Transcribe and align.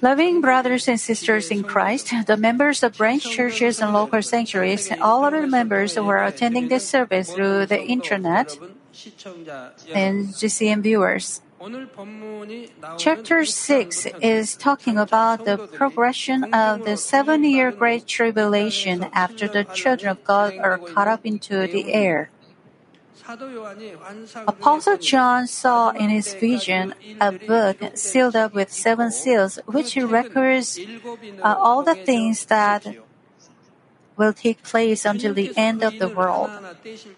Loving 0.00 0.40
brothers 0.40 0.88
and 0.88 0.98
sisters 0.98 1.50
in 1.50 1.62
Christ, 1.62 2.12
the 2.26 2.36
members 2.36 2.82
of 2.82 2.96
branch 2.96 3.28
churches 3.30 3.80
and 3.80 3.92
local 3.92 4.22
sanctuaries, 4.22 4.90
all 4.90 5.22
all 5.22 5.24
other 5.24 5.46
members 5.46 5.94
who 5.94 6.08
are 6.08 6.24
attending 6.24 6.68
this 6.68 6.88
service 6.88 7.30
through 7.30 7.66
the 7.66 7.80
internet, 7.80 8.58
and 9.94 10.28
GCN 10.34 10.82
viewers. 10.82 11.42
Chapter 12.98 13.44
6 13.44 14.06
is 14.20 14.56
talking 14.56 14.98
about 14.98 15.44
the 15.44 15.58
progression 15.58 16.52
of 16.52 16.84
the 16.84 16.96
seven 16.96 17.44
year 17.44 17.70
Great 17.70 18.08
Tribulation 18.08 19.04
after 19.12 19.46
the 19.46 19.62
children 19.62 20.10
of 20.10 20.24
God 20.24 20.58
are 20.58 20.78
caught 20.78 21.06
up 21.06 21.24
into 21.24 21.68
the 21.68 21.92
air. 21.92 22.30
Apostle 24.48 24.96
John 24.98 25.46
saw 25.46 25.90
in 25.90 26.10
his 26.10 26.34
vision 26.34 26.94
a 27.20 27.32
book 27.32 27.78
sealed 27.94 28.36
up 28.36 28.54
with 28.54 28.72
seven 28.72 29.10
seals, 29.10 29.58
which 29.66 29.96
records 29.96 30.78
uh, 31.42 31.54
all 31.58 31.82
the 31.82 31.94
things 31.94 32.46
that 32.46 32.86
will 34.16 34.32
take 34.32 34.62
place 34.62 35.04
until 35.04 35.34
the 35.34 35.52
end 35.56 35.82
of 35.82 35.98
the 35.98 36.08
world. 36.08 36.50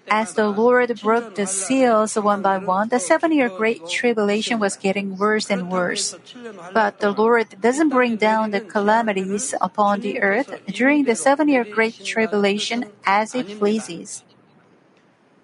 As 0.09 0.35
the 0.35 0.49
Lord 0.49 0.89
broke 1.01 1.35
the 1.35 1.47
seals 1.47 2.17
one 2.17 2.43
by 2.43 2.59
one, 2.59 2.89
the 2.89 3.01
seven 3.01 3.33
year 3.33 3.49
Great 3.49 3.87
Tribulation 3.89 4.59
was 4.59 4.77
getting 4.77 5.19
worse 5.19 5.51
and 5.51 5.71
worse. 5.71 6.17
But 6.73 7.01
the 7.01 7.13
Lord 7.13 7.61
doesn't 7.61 7.91
bring 7.91 8.17
down 8.17 8.51
the 8.51 8.61
calamities 8.61 9.55
upon 9.61 10.01
the 10.01 10.23
earth 10.23 10.49
during 10.67 11.05
the 11.05 11.17
seven 11.17 11.49
year 11.49 11.65
Great 11.65 12.05
Tribulation 12.05 12.87
as 13.05 13.33
He 13.33 13.43
pleases. 13.43 14.24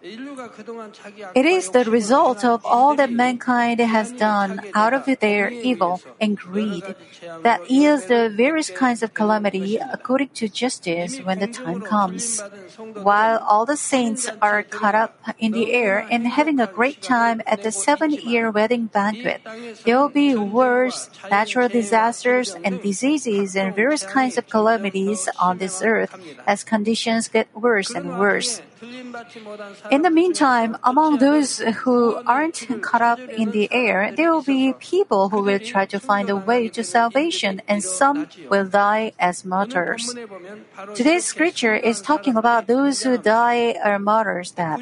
It 0.02 1.44
is 1.44 1.70
the 1.70 1.84
result 1.84 2.42
of 2.42 2.64
all 2.64 2.94
that 2.96 3.12
mankind 3.12 3.80
has 3.80 4.12
done 4.12 4.62
out 4.74 4.94
of 4.94 5.04
their 5.20 5.50
evil 5.50 6.00
and 6.18 6.38
greed 6.38 6.96
that 7.42 7.70
yields 7.70 8.06
the 8.06 8.32
various 8.34 8.70
kinds 8.70 9.02
of 9.02 9.12
calamity 9.12 9.76
according 9.76 10.30
to 10.40 10.48
justice 10.48 11.18
when 11.18 11.38
the 11.38 11.46
time 11.48 11.82
comes. 11.82 12.40
While 12.94 13.44
all 13.44 13.66
the 13.66 13.76
saints 13.76 14.30
are 14.40 14.62
caught 14.62 14.94
up 14.94 15.20
in 15.38 15.52
the 15.52 15.70
air 15.72 16.06
and 16.10 16.26
having 16.26 16.60
a 16.60 16.66
great 16.66 17.02
time 17.02 17.42
at 17.46 17.62
the 17.62 17.72
seven 17.72 18.10
year 18.10 18.50
wedding 18.50 18.86
banquet, 18.86 19.42
there 19.84 20.00
will 20.00 20.08
be 20.08 20.34
wars, 20.34 21.10
natural 21.30 21.68
disasters, 21.68 22.56
and 22.64 22.80
diseases 22.80 23.54
and 23.54 23.76
various 23.76 24.06
kinds 24.06 24.38
of 24.38 24.48
calamities 24.48 25.28
on 25.38 25.58
this 25.58 25.82
earth 25.82 26.16
as 26.46 26.64
conditions 26.64 27.28
get 27.28 27.48
worse 27.54 27.90
and 27.90 28.18
worse. 28.18 28.62
In 29.90 30.02
the 30.02 30.10
meantime, 30.10 30.76
among 30.82 31.18
those 31.18 31.58
who 31.84 32.16
aren't 32.26 32.66
caught 32.80 33.02
up 33.02 33.18
in 33.18 33.50
the 33.50 33.68
air, 33.72 34.12
there 34.16 34.32
will 34.32 34.42
be 34.42 34.72
people 34.78 35.28
who 35.28 35.42
will 35.42 35.58
try 35.58 35.84
to 35.86 36.00
find 36.00 36.30
a 36.30 36.36
way 36.36 36.68
to 36.68 36.82
salvation, 36.82 37.60
and 37.68 37.82
some 37.82 38.26
will 38.48 38.64
die 38.64 39.12
as 39.18 39.44
martyrs. 39.44 40.14
Today's 40.94 41.24
scripture 41.24 41.74
is 41.74 42.00
talking 42.00 42.36
about 42.36 42.66
those 42.68 43.02
who 43.02 43.18
die 43.18 43.76
are 43.84 43.98
martyrs' 43.98 44.52
death. 44.52 44.80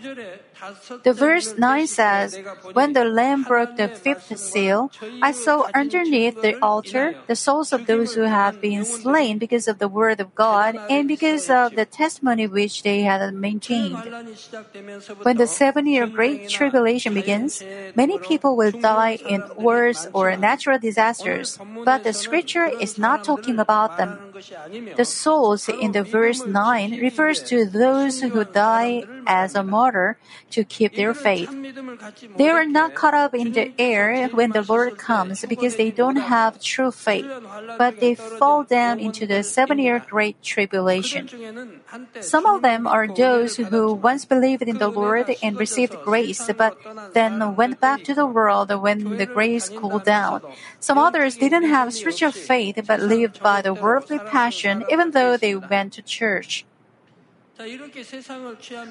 The 1.04 1.12
verse 1.12 1.56
9 1.56 1.86
says, 1.86 2.38
When 2.72 2.92
the 2.92 3.04
Lamb 3.04 3.44
broke 3.44 3.76
the 3.76 3.88
fifth 3.88 4.36
seal, 4.38 4.90
I 5.22 5.32
saw 5.32 5.68
underneath 5.74 6.40
the 6.40 6.58
altar 6.62 7.14
the 7.26 7.36
souls 7.36 7.72
of 7.72 7.86
those 7.86 8.14
who 8.14 8.22
have 8.22 8.60
been 8.60 8.84
slain 8.84 9.38
because 9.38 9.68
of 9.68 9.78
the 9.78 9.88
word 9.88 10.20
of 10.20 10.34
God 10.34 10.76
and 10.90 11.06
because 11.06 11.48
of 11.50 11.74
the 11.74 11.84
testimony 11.84 12.46
which 12.46 12.82
they 12.82 13.02
had 13.02 13.34
maintained. 13.34 14.02
When 15.22 15.36
the 15.36 15.46
seven 15.46 15.86
year 15.86 16.06
Great 16.06 16.48
Tribulation 16.48 17.14
begins, 17.14 17.62
many 17.94 18.18
people 18.18 18.56
will 18.56 18.72
die 18.72 19.18
in 19.26 19.44
wars 19.56 20.06
or 20.12 20.36
natural 20.36 20.78
disasters, 20.78 21.58
but 21.84 22.04
the 22.04 22.12
scripture 22.12 22.70
is 22.80 22.98
not 22.98 23.24
talking 23.24 23.58
about 23.58 23.96
them. 23.96 24.18
The 24.96 25.04
souls 25.04 25.68
in 25.68 25.92
the 25.92 26.02
verse 26.02 26.46
9 26.46 27.00
refers 27.00 27.42
to 27.44 27.66
those 27.66 28.20
who 28.20 28.44
die 28.44 29.04
as 29.26 29.54
a 29.54 29.62
martyr 29.62 30.18
to 30.50 30.64
keep 30.64 30.94
their 30.94 31.14
faith. 31.14 31.50
They 32.36 32.48
are 32.48 32.66
not 32.66 32.94
caught 32.94 33.14
up 33.14 33.34
in 33.34 33.52
the 33.52 33.72
air 33.78 34.28
when 34.28 34.52
the 34.52 34.62
Lord 34.62 34.98
comes 34.98 35.44
because 35.48 35.76
they 35.76 35.90
don't 35.90 36.16
have 36.16 36.60
true 36.60 36.90
faith, 36.90 37.26
but 37.78 38.00
they 38.00 38.14
fall 38.14 38.64
down 38.64 38.98
into 38.98 39.26
the 39.26 39.42
seven 39.42 39.78
year 39.78 40.02
Great 40.08 40.42
Tribulation. 40.42 41.28
Some 42.20 42.46
of 42.46 42.62
them 42.62 42.86
are 42.86 43.08
those 43.08 43.56
who 43.56 43.92
once 43.92 44.24
believed 44.24 44.62
in 44.62 44.78
the 44.78 44.88
Lord 44.88 45.34
and 45.42 45.58
received 45.58 45.96
grace, 46.04 46.50
but 46.56 46.76
then 47.14 47.56
went 47.56 47.80
back 47.80 48.04
to 48.04 48.14
the 48.14 48.26
world 48.26 48.70
when 48.80 49.16
the 49.16 49.26
grace 49.26 49.68
cooled 49.68 50.04
down. 50.04 50.42
Some 50.80 50.98
others 50.98 51.36
didn't 51.36 51.64
have 51.64 51.92
spiritual 51.92 52.32
faith 52.32 52.78
but 52.86 53.00
lived 53.00 53.42
by 53.42 53.62
the 53.62 53.74
worldly 53.74 54.18
passion 54.30 54.84
even 54.90 55.12
though 55.12 55.36
they 55.36 55.54
went 55.56 55.92
to 55.94 56.02
church. 56.02 56.64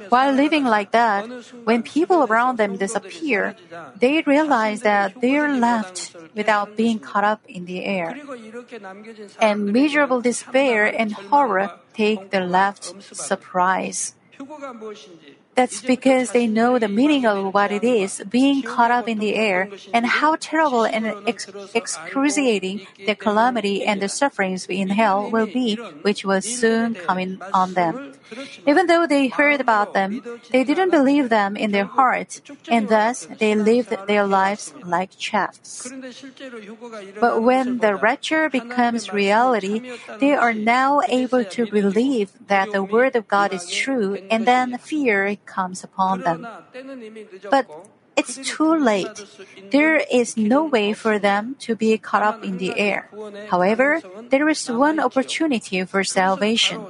While 0.09 0.33
living 0.33 0.65
like 0.65 0.91
that, 0.91 1.23
when 1.63 1.83
people 1.83 2.23
around 2.23 2.57
them 2.57 2.75
disappear, 2.75 3.55
they 3.95 4.21
realize 4.21 4.81
that 4.81 5.21
they 5.21 5.37
are 5.37 5.55
left 5.55 6.13
without 6.35 6.75
being 6.75 6.99
caught 6.99 7.23
up 7.23 7.39
in 7.47 7.65
the 7.65 7.85
air. 7.85 8.19
And 9.39 9.71
miserable 9.71 10.19
despair 10.19 10.85
and 10.85 11.13
horror 11.13 11.79
take 11.93 12.31
the 12.31 12.41
left 12.41 12.91
surprise. 13.15 14.15
That's 15.57 15.81
because 15.81 16.31
they 16.31 16.47
know 16.47 16.79
the 16.79 16.87
meaning 16.87 17.25
of 17.25 17.53
what 17.53 17.71
it 17.73 17.83
is 17.83 18.23
being 18.29 18.63
caught 18.63 18.91
up 18.91 19.09
in 19.09 19.19
the 19.19 19.35
air 19.35 19.69
and 19.93 20.05
how 20.05 20.37
terrible 20.39 20.85
and 20.85 21.17
ex- 21.27 21.49
excruciating 21.73 22.81
the 23.05 23.15
calamity 23.15 23.83
and 23.83 24.01
the 24.01 24.07
sufferings 24.09 24.67
in 24.67 24.91
hell 24.91 25.29
will 25.33 25.47
be, 25.47 25.81
which 26.01 26.23
will 26.25 26.41
soon 26.41 26.95
come 26.95 27.19
in 27.19 27.41
on 27.53 27.73
them. 27.73 28.01
Even 28.67 28.87
though 28.87 29.07
they 29.07 29.27
heard 29.27 29.61
about 29.61 29.93
them, 29.93 30.21
they 30.51 30.63
didn't 30.63 30.91
believe 30.91 31.29
them 31.29 31.55
in 31.55 31.71
their 31.71 31.85
hearts, 31.85 32.41
and 32.69 32.89
thus 32.89 33.27
they 33.39 33.55
lived 33.55 33.95
their 34.07 34.25
lives 34.25 34.73
like 34.83 35.11
chaffs. 35.17 35.91
But 37.19 37.41
when 37.41 37.79
the 37.79 37.95
rapture 37.95 38.49
becomes 38.49 39.13
reality, 39.13 39.81
they 40.19 40.33
are 40.33 40.53
now 40.53 41.01
able 41.07 41.43
to 41.45 41.65
believe 41.65 42.31
that 42.47 42.71
the 42.71 42.83
word 42.83 43.15
of 43.15 43.27
God 43.27 43.53
is 43.53 43.69
true, 43.69 44.17
and 44.29 44.45
then 44.45 44.77
fear 44.77 45.35
comes 45.45 45.83
upon 45.83 46.21
them. 46.21 46.47
But 47.49 47.67
it's 48.17 48.35
too 48.41 48.75
late. 48.75 49.25
There 49.71 49.97
is 50.11 50.35
no 50.35 50.65
way 50.65 50.93
for 50.93 51.19
them 51.19 51.55
to 51.59 51.75
be 51.75 51.97
caught 51.97 52.23
up 52.23 52.43
in 52.43 52.57
the 52.57 52.77
air. 52.77 53.09
However, 53.49 54.01
there 54.29 54.49
is 54.49 54.69
one 54.69 54.99
opportunity 54.99 55.83
for 55.85 56.03
salvation. 56.03 56.87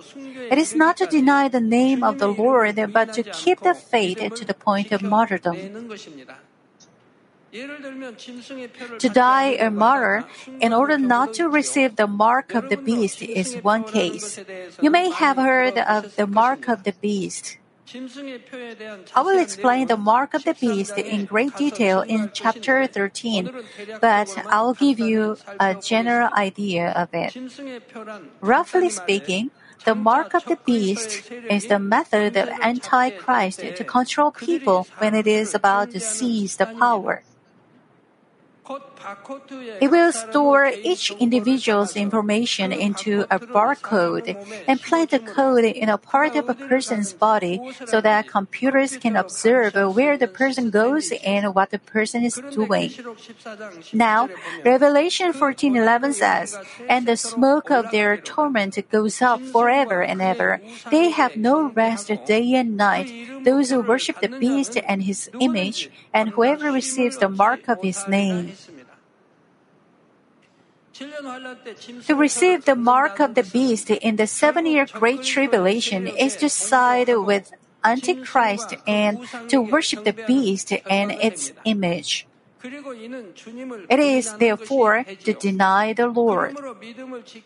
It 0.50 0.58
is 0.58 0.74
not 0.74 0.98
to 0.98 1.06
deny 1.06 1.48
the 1.48 1.62
name 1.62 2.04
of 2.04 2.18
the 2.18 2.28
Lord, 2.28 2.80
but 2.94 3.14
to 3.14 3.24
keep 3.24 3.62
the 3.62 3.76
faith 3.76 4.20
to 4.36 4.46
the 4.46 4.54
point 4.54 4.92
of 4.92 5.02
martyrdom. 5.02 5.58
To 9.00 9.10
die 9.10 9.56
a 9.60 9.72
martyr 9.72 10.26
in 10.60 10.74
order 10.74 10.98
not 10.98 11.34
to 11.36 11.48
receive 11.48 11.96
the 11.96 12.08
mark 12.08 12.54
of 12.54 12.70
the 12.70 12.78
beast 12.78 13.22
is 13.22 13.56
one 13.64 13.84
case. 13.84 14.40
You 14.82 14.92
may 14.92 15.10
have 15.10 15.38
heard 15.38 15.78
of 15.78 16.16
the 16.16 16.28
mark 16.28 16.68
of 16.68 16.84
the 16.84 16.94
beast. 16.94 17.58
I 19.16 19.22
will 19.22 19.40
explain 19.40 19.88
the 19.88 19.98
mark 19.98 20.34
of 20.34 20.44
the 20.44 20.54
beast 20.54 20.98
in 20.98 21.26
great 21.26 21.56
detail 21.56 22.02
in 22.02 22.32
chapter 22.34 22.86
13, 22.86 23.50
but 24.02 24.28
I'll 24.48 24.74
give 24.74 25.00
you 25.00 25.38
a 25.60 25.76
general 25.76 26.30
idea 26.34 26.92
of 26.92 27.10
it. 27.14 27.38
Roughly 28.42 28.90
speaking, 28.90 29.52
the 29.86 29.96
mark 29.96 30.34
of 30.34 30.44
the 30.46 30.58
beast 30.66 31.32
is 31.50 31.68
the 31.68 31.80
method 31.80 32.36
of 32.36 32.50
Antichrist 32.62 33.60
to 33.60 33.84
control 33.84 34.32
people 34.32 34.88
when 34.98 35.16
it 35.16 35.28
is 35.28 35.56
about 35.56 35.92
to 35.92 36.00
seize 36.00 36.58
the 36.58 36.66
power. 36.66 37.24
It 39.80 39.92
will 39.92 40.12
store 40.12 40.66
each 40.68 41.12
individual's 41.12 41.96
information 41.96 42.74
into 42.74 43.26
a 43.32 43.40
barcode 43.40 44.36
and 44.68 44.82
plant 44.82 45.12
the 45.12 45.20
code 45.20 45.64
in 45.64 45.88
a 45.88 45.98
part 45.98 46.36
of 46.36 46.50
a 46.50 46.54
person's 46.54 47.14
body 47.14 47.62
so 47.86 48.02
that 48.02 48.28
computers 48.28 48.98
can 48.98 49.16
observe 49.16 49.76
where 49.96 50.18
the 50.18 50.28
person 50.28 50.70
goes 50.70 51.14
and 51.24 51.56
what 51.56 51.72
the 51.72 51.80
person 51.80 52.24
is 52.26 52.42
doing. 52.52 52.92
Now, 53.94 54.28
Revelation 54.66 55.32
14:11 55.32 56.12
says, 56.12 56.60
"And 56.90 57.08
the 57.08 57.16
smoke 57.16 57.72
of 57.72 57.92
their 57.92 58.18
torment 58.18 58.76
goes 58.92 59.22
up 59.22 59.40
forever 59.40 60.04
and 60.04 60.22
ever. 60.22 60.60
They 60.92 61.12
have 61.12 61.38
no 61.38 61.72
rest 61.72 62.12
day 62.26 62.54
and 62.54 62.76
night. 62.76 63.08
Those 63.46 63.70
who 63.70 63.80
worship 63.80 64.20
the 64.20 64.28
beast 64.28 64.76
and 64.76 65.04
his 65.04 65.30
image, 65.40 65.90
and 66.12 66.36
whoever 66.36 66.68
receives 66.72 67.16
the 67.18 67.30
mark 67.32 67.70
of 67.72 67.80
his 67.80 68.04
name." 68.10 68.57
To 70.98 72.16
receive 72.16 72.66
the 72.66 72.76
mark 72.76 73.20
of 73.20 73.36
the 73.36 73.44
beast 73.44 73.90
in 73.90 74.16
the 74.16 74.28
seven 74.28 74.66
year 74.66 74.86
Great 74.86 75.24
Tribulation 75.24 76.08
is 76.08 76.36
to 76.38 76.50
side 76.50 77.10
with 77.10 77.52
Antichrist 77.84 78.76
and 78.88 79.20
to 79.50 79.62
worship 79.62 80.04
the 80.04 80.14
beast 80.14 80.74
and 80.90 81.12
its 81.12 81.54
image. 81.66 82.28
It 82.64 84.00
is, 84.00 84.34
therefore, 84.34 85.06
to 85.24 85.34
deny 85.34 85.94
the 85.94 86.08
Lord. 86.08 86.58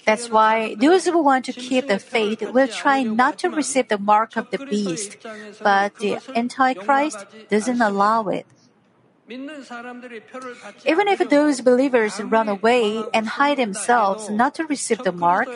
That's 0.05 0.29
why 0.29 0.75
those 0.75 1.05
who 1.05 1.21
want 1.21 1.45
to 1.45 1.53
keep 1.53 1.87
the 1.87 1.99
faith 1.99 2.41
will 2.41 2.67
try 2.67 3.03
not 3.03 3.37
to 3.39 3.49
receive 3.49 3.89
the 3.89 3.99
mark 3.99 4.37
of 4.37 4.49
the 4.51 4.65
beast, 4.65 5.17
but 5.61 5.95
the 5.97 6.19
Antichrist 6.33 7.25
doesn't 7.49 7.81
allow 7.81 8.27
it. 8.29 8.47
Even 9.31 11.07
if 11.07 11.29
those 11.29 11.61
believers 11.61 12.19
run 12.19 12.49
away 12.49 13.03
and 13.13 13.27
hide 13.27 13.57
themselves 13.57 14.29
not 14.29 14.55
to 14.55 14.65
receive 14.65 15.03
the 15.03 15.13
mark, 15.13 15.47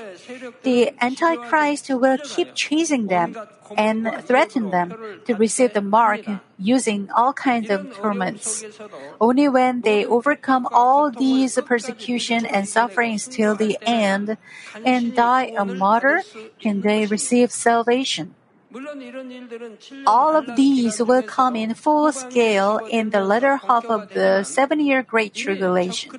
the 0.63 0.93
Antichrist 1.01 1.89
will 1.89 2.17
keep 2.23 2.55
chasing 2.55 3.07
them 3.07 3.35
and 3.75 4.23
threaten 4.23 4.71
them 4.71 5.19
to 5.25 5.35
receive 5.35 5.73
the 5.73 5.81
mark 5.81 6.21
using 6.57 7.09
all 7.11 7.33
kinds 7.33 7.69
of 7.69 7.93
torments. 7.97 8.63
Only 9.19 9.49
when 9.49 9.81
they 9.81 10.05
overcome 10.05 10.67
all 10.71 11.11
these 11.11 11.59
persecution 11.65 12.45
and 12.45 12.69
sufferings 12.69 13.27
till 13.27 13.55
the 13.55 13.77
end 13.81 14.37
and 14.85 15.15
die 15.15 15.51
a 15.57 15.65
martyr 15.65 16.21
can 16.59 16.79
they 16.79 17.05
receive 17.07 17.51
salvation. 17.51 18.35
All 20.05 20.35
of 20.35 20.55
these 20.55 21.01
will 21.01 21.23
come 21.23 21.55
in 21.55 21.73
full 21.75 22.11
scale 22.11 22.79
in 22.89 23.11
the 23.11 23.23
latter 23.23 23.55
half 23.57 23.85
of 23.85 24.09
the 24.13 24.43
seven 24.43 24.79
year 24.79 25.01
Great 25.01 25.33
Tribulation. 25.33 26.11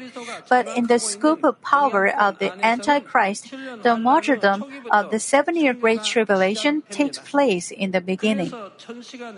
But 0.49 0.67
in 0.69 0.87
the 0.87 0.99
scope 0.99 1.45
of 1.45 1.61
power 1.61 2.09
of 2.09 2.39
the 2.39 2.53
Antichrist, 2.65 3.51
the 3.83 3.97
martyrdom 3.97 4.65
of 4.91 5.11
the 5.11 5.21
seven 5.21 5.57
year 5.57 5.75
Great 5.75 6.03
Tribulation 6.05 6.83
takes 6.89 7.19
place 7.19 7.71
in 7.71 7.91
the 7.91 8.01
beginning. 8.01 8.53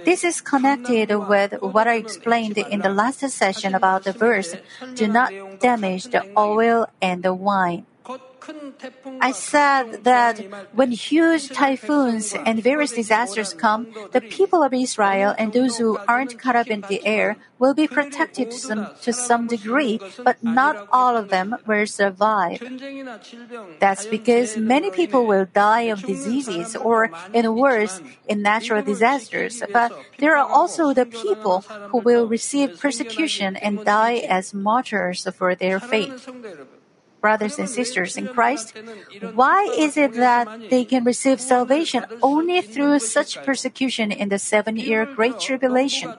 This 0.05 0.23
is 0.23 0.41
connected 0.41 1.11
with 1.11 1.55
what 1.61 1.89
I 1.89 1.97
explained 1.97 2.59
in 2.59 2.81
the 2.81 2.91
last 2.91 3.21
session 3.31 3.75
about 3.75 4.05
the 4.05 4.13
verse 4.13 4.55
do 4.95 5.09
not 5.09 5.33
damage 5.59 6.05
the 6.05 6.25
oil 6.37 6.87
and 7.03 7.23
the 7.23 7.35
wine. 7.35 7.87
I 9.21 9.33
said 9.33 10.05
that 10.05 10.39
when 10.73 10.93
huge 10.93 11.49
typhoons 11.51 12.35
and 12.35 12.63
various 12.63 12.93
disasters 12.93 13.53
come, 13.53 13.89
the 14.13 14.21
people 14.21 14.63
of 14.63 14.73
Israel 14.73 15.35
and 15.39 15.53
those 15.53 15.77
who 15.77 15.99
aren't 16.09 16.39
caught 16.39 16.57
up 16.57 16.69
in 16.69 16.83
the 16.89 17.05
air 17.07 17.37
will 17.59 17.75
be 17.75 17.89
protected 17.89 18.51
to 18.51 18.59
some, 18.59 18.87
to 19.03 19.13
some 19.13 19.47
degree, 19.49 20.01
but 20.23 20.43
not 20.43 20.89
all 20.93 21.17
of 21.17 21.29
them 21.29 21.57
will 21.67 21.87
survive. 21.87 22.63
That's 23.81 24.07
because 24.07 24.57
many 24.57 24.91
people 24.91 25.27
will 25.27 25.47
die 25.53 25.91
of 25.93 26.03
diseases 26.03 26.77
or, 26.77 27.11
in 27.35 27.55
worse, 27.57 28.01
in 28.29 28.43
natural 28.43 28.83
disasters. 28.83 29.63
But 29.73 29.93
there 30.19 30.37
are 30.37 30.49
also 30.49 30.95
the 30.95 31.07
people 31.07 31.61
who 31.91 31.99
will 31.99 32.27
receive 32.27 32.79
persecution 32.79 33.57
and 33.57 33.85
die 33.85 34.23
as 34.29 34.55
martyrs 34.55 35.27
for 35.35 35.55
their 35.55 35.81
faith 35.81 36.29
brothers 37.21 37.59
and 37.59 37.69
sisters 37.69 38.17
in 38.17 38.29
Christ, 38.29 38.75
why 39.35 39.69
is 39.77 39.97
it 39.97 40.15
that 40.15 40.71
they 40.71 40.85
can 40.85 41.05
receive 41.05 41.41
salvation 41.41 42.05
only 42.23 42.63
through 42.63 42.99
such 43.01 43.43
persecution 43.45 44.13
in 44.13 44.29
the 44.29 44.39
seven 44.39 44.77
year 44.77 45.05
Great 45.07 45.39
Tribulation? 45.41 46.15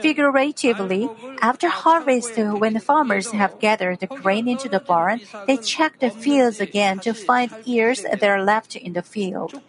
Figuratively, 0.00 1.08
after 1.40 1.68
harvest, 1.68 2.36
when 2.36 2.74
the 2.74 2.80
farmers 2.80 3.32
have 3.32 3.58
gathered 3.60 4.00
the 4.00 4.06
grain 4.06 4.48
into 4.48 4.68
the 4.68 4.80
barn, 4.80 5.20
they 5.46 5.56
check 5.56 5.98
the 5.98 6.10
fields 6.10 6.60
again 6.60 6.98
to 7.00 7.12
find 7.12 7.50
ears 7.64 8.02
that 8.02 8.22
are 8.22 8.42
left 8.42 8.76
in 8.76 8.92
the 8.92 9.02
field. 9.02 9.60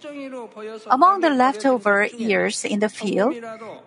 Among 0.87 1.21
the 1.21 1.29
leftover 1.29 2.07
ears 2.17 2.63
in 2.63 2.79
the 2.79 2.89
field, 2.89 3.35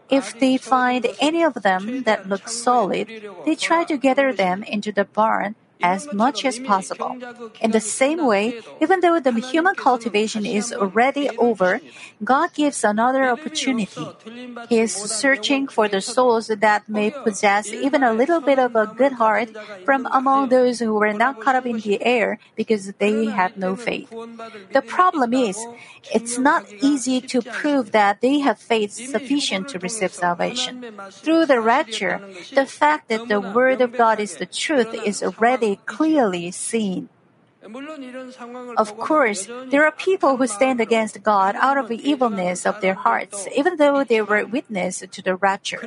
if 0.08 0.38
they 0.38 0.56
find 0.56 1.06
any 1.20 1.42
of 1.42 1.62
them 1.62 2.02
that 2.04 2.28
look 2.28 2.48
solid, 2.48 3.08
they 3.44 3.54
try 3.54 3.84
to 3.84 3.96
gather 3.96 4.32
them 4.32 4.62
into 4.62 4.92
the 4.92 5.04
barn 5.04 5.54
as 5.82 6.12
much 6.12 6.44
as 6.44 6.58
possible. 6.58 7.16
In 7.60 7.70
the 7.70 7.80
same 7.80 8.24
way, 8.24 8.54
even 8.80 9.00
though 9.00 9.20
the 9.20 9.32
human 9.32 9.74
cultivation 9.74 10.46
is 10.46 10.72
already 10.72 11.28
over, 11.36 11.80
God 12.22 12.54
gives 12.54 12.84
another 12.84 13.28
opportunity. 13.30 14.14
He 14.68 14.80
is 14.80 14.92
searching 14.92 15.68
for 15.68 15.88
the 15.88 16.00
souls 16.00 16.48
that 16.48 16.88
may 16.88 17.10
possess 17.10 17.72
even 17.72 18.02
a 18.02 18.12
little 18.12 18.40
bit 18.40 18.58
of 18.58 18.74
a 18.76 18.86
good 18.86 19.12
heart 19.12 19.48
from 19.84 20.06
among 20.12 20.48
those 20.48 20.78
who 20.80 20.94
were 20.94 21.12
not 21.12 21.40
caught 21.40 21.56
up 21.56 21.66
in 21.66 21.80
the 21.80 22.02
air 22.04 22.38
because 22.56 22.92
they 22.98 23.26
had 23.26 23.56
no 23.56 23.76
faith. 23.76 24.10
The 24.72 24.82
problem 24.82 25.34
is, 25.34 25.58
it's 26.12 26.38
not 26.38 26.64
easy 26.80 27.20
to 27.20 27.42
prove 27.42 27.92
that 27.92 28.20
they 28.20 28.38
have 28.40 28.58
faith 28.58 28.92
sufficient 28.92 29.68
to 29.68 29.78
receive 29.78 30.12
salvation. 30.12 30.84
Through 31.10 31.46
the 31.46 31.60
rapture, 31.60 32.22
the 32.54 32.66
fact 32.66 33.08
that 33.08 33.28
the 33.28 33.40
Word 33.40 33.80
of 33.80 33.96
God 33.96 34.20
is 34.20 34.36
the 34.36 34.46
truth 34.46 34.94
is 35.04 35.22
already 35.22 35.69
clearly 35.76 36.50
seen. 36.50 37.08
Of 38.76 38.96
course, 38.96 39.46
there 39.68 39.84
are 39.84 39.92
people 39.92 40.38
who 40.38 40.46
stand 40.46 40.80
against 40.80 41.22
God 41.22 41.56
out 41.56 41.76
of 41.76 41.88
the 41.88 42.00
evilness 42.08 42.64
of 42.64 42.80
their 42.80 42.94
hearts, 42.94 43.46
even 43.54 43.76
though 43.76 44.02
they 44.02 44.22
were 44.22 44.46
witness 44.46 45.04
to 45.10 45.22
the 45.22 45.36
rapture. 45.36 45.82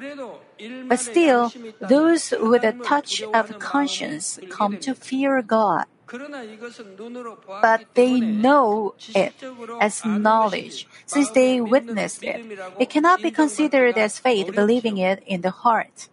But 0.87 0.99
still, 0.99 1.51
those 1.81 2.31
with 2.39 2.63
a 2.63 2.73
touch 2.73 3.23
of 3.33 3.57
conscience 3.57 4.39
come 4.49 4.77
to 4.77 4.93
fear 4.93 5.41
God. 5.41 5.85
But 6.07 7.85
they 7.93 8.19
know 8.19 8.95
it 9.15 9.33
as 9.79 10.05
knowledge, 10.05 10.87
since 11.05 11.29
they 11.31 11.61
witnessed 11.61 12.23
it. 12.23 12.45
It 12.79 12.89
cannot 12.89 13.21
be 13.21 13.31
considered 13.31 13.97
as 13.97 14.19
faith, 14.19 14.53
believing 14.53 14.97
it 14.97 15.23
in 15.25 15.41
the 15.41 15.51
heart. 15.51 16.09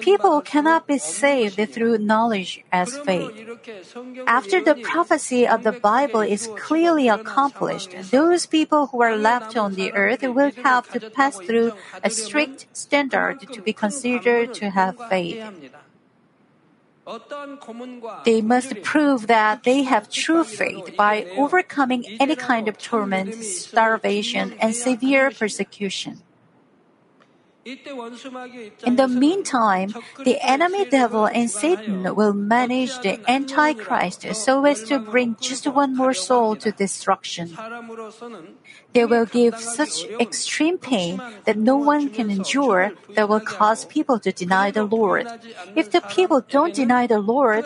People 0.00 0.40
cannot 0.40 0.86
be 0.86 0.98
saved 0.98 1.60
through 1.72 1.98
knowledge 1.98 2.64
as 2.72 2.98
faith. 2.98 3.32
After 4.26 4.60
the 4.60 4.74
prophecy 4.74 5.46
of 5.46 5.62
the 5.62 5.72
Bible 5.72 6.20
is 6.20 6.48
clearly 6.56 7.08
accomplished, 7.08 7.94
those 8.10 8.46
people 8.46 8.88
who 8.88 9.00
are 9.02 9.16
left 9.16 9.56
on 9.56 9.74
the 9.74 9.92
earth 9.94 10.22
will 10.22 10.50
have 10.62 10.90
to 10.90 11.10
pass 11.10 11.38
through 11.38 11.72
a 12.02 12.10
strict 12.10 12.66
standard 12.72 13.40
to 13.52 13.62
be 13.62 13.72
considered 13.72 14.54
to 14.54 14.70
have 14.70 14.96
faith. 15.08 15.40
They 18.24 18.40
must 18.40 18.82
prove 18.82 19.26
that 19.26 19.64
they 19.64 19.82
have 19.82 20.10
true 20.10 20.44
faith 20.44 20.96
by 20.96 21.24
overcoming 21.36 22.04
any 22.18 22.34
kind 22.36 22.66
of 22.66 22.78
torment, 22.78 23.34
starvation, 23.44 24.54
and 24.58 24.74
severe 24.74 25.30
persecution. 25.30 26.22
In 27.66 28.96
the 28.96 29.08
meantime, 29.08 29.94
the 30.24 30.38
enemy 30.42 30.84
devil 30.84 31.24
and 31.24 31.50
Satan 31.50 32.14
will 32.14 32.34
manage 32.34 32.98
the 33.00 33.18
Antichrist 33.28 34.34
so 34.34 34.64
as 34.66 34.82
to 34.84 34.98
bring 34.98 35.36
just 35.40 35.66
one 35.66 35.96
more 35.96 36.12
soul 36.12 36.56
to 36.56 36.72
destruction. 36.72 37.56
They 38.92 39.06
will 39.06 39.24
give 39.24 39.58
such 39.58 40.04
extreme 40.20 40.76
pain 40.76 41.22
that 41.44 41.56
no 41.56 41.76
one 41.76 42.10
can 42.10 42.30
endure 42.30 42.92
that 43.14 43.28
will 43.30 43.40
cause 43.40 43.86
people 43.86 44.18
to 44.20 44.32
deny 44.32 44.70
the 44.70 44.84
Lord. 44.84 45.26
If 45.74 45.90
the 45.90 46.02
people 46.02 46.42
don't 46.42 46.74
deny 46.74 47.06
the 47.06 47.18
Lord, 47.18 47.64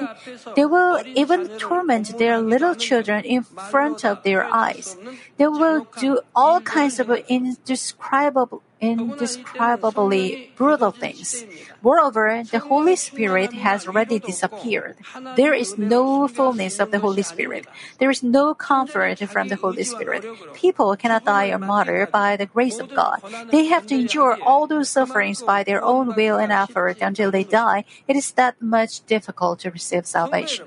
they 0.54 0.64
will 0.64 1.02
even 1.06 1.48
torment 1.58 2.18
their 2.18 2.38
little 2.38 2.76
children 2.76 3.24
in 3.24 3.42
front 3.42 4.04
of 4.04 4.22
their 4.22 4.44
eyes. 4.44 4.96
They 5.38 5.48
will 5.48 5.88
do 5.98 6.20
all 6.36 6.60
kinds 6.60 7.00
of 7.00 7.10
indescribable 7.10 8.62
indescribably 8.80 10.52
brutal 10.56 10.90
things. 10.90 11.44
Moreover, 11.82 12.42
the 12.50 12.58
Holy 12.58 12.96
Spirit 12.96 13.52
has 13.52 13.86
already 13.86 14.18
disappeared. 14.18 14.96
There 15.36 15.54
is 15.54 15.78
no 15.78 16.28
fullness 16.28 16.78
of 16.78 16.90
the 16.90 16.98
Holy 16.98 17.22
Spirit. 17.22 17.66
There 17.98 18.10
is 18.10 18.22
no 18.22 18.54
comfort 18.54 19.18
from 19.30 19.48
the 19.48 19.56
Holy 19.56 19.84
Spirit. 19.84 20.24
People 20.54 20.96
cannot 20.96 21.24
die 21.24 21.50
or 21.50 21.58
martyr 21.58 22.08
by 22.10 22.36
the 22.36 22.46
grace 22.46 22.78
of 22.78 22.94
God. 22.94 23.20
They 23.50 23.66
have 23.66 23.86
to 23.86 23.94
endure 23.94 24.38
all 24.42 24.66
those 24.66 24.88
sufferings 24.88 25.42
by 25.42 25.62
their 25.64 25.82
own 25.82 26.14
will 26.14 26.38
and 26.38 26.52
effort 26.52 26.98
until 27.00 27.30
they 27.30 27.44
die. 27.44 27.84
It 28.06 28.16
is 28.16 28.32
that 28.32 28.60
much 28.60 29.04
difficult 29.06 29.60
to 29.60 29.70
receive 29.70 30.06
salvation. 30.06 30.66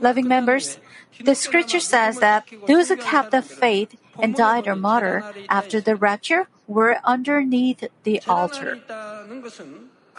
Loving 0.00 0.28
members, 0.28 0.78
the 1.20 1.34
scripture 1.34 1.80
says 1.80 2.18
that 2.18 2.44
those 2.66 2.88
who 2.88 2.96
kept 2.96 3.30
the 3.30 3.40
faith 3.40 3.96
and 4.18 4.34
died 4.34 4.68
or 4.68 4.76
martyr 4.76 5.24
after 5.48 5.80
the 5.80 5.96
rapture 5.96 6.48
were 6.72 6.98
underneath 7.04 7.84
the 8.02 8.20
altar. 8.26 8.80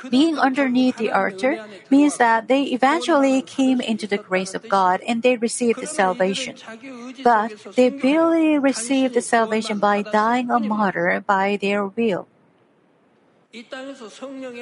Being 0.09 0.37
underneath 0.37 0.97
the 0.97 1.11
altar 1.11 1.63
means 1.89 2.17
that 2.17 2.47
they 2.47 2.63
eventually 2.75 3.41
came 3.41 3.79
into 3.79 4.07
the 4.07 4.17
grace 4.17 4.53
of 4.53 4.67
God 4.67 5.01
and 5.07 5.21
they 5.21 5.37
received 5.37 5.79
the 5.79 5.87
salvation. 5.87 6.55
But 7.23 7.53
they 7.75 7.89
barely 7.89 8.57
received 8.57 9.13
the 9.13 9.21
salvation 9.21 9.79
by 9.79 10.01
dying 10.01 10.51
a 10.51 10.59
martyr 10.59 11.23
by 11.25 11.57
their 11.57 11.85
will. 11.85 12.27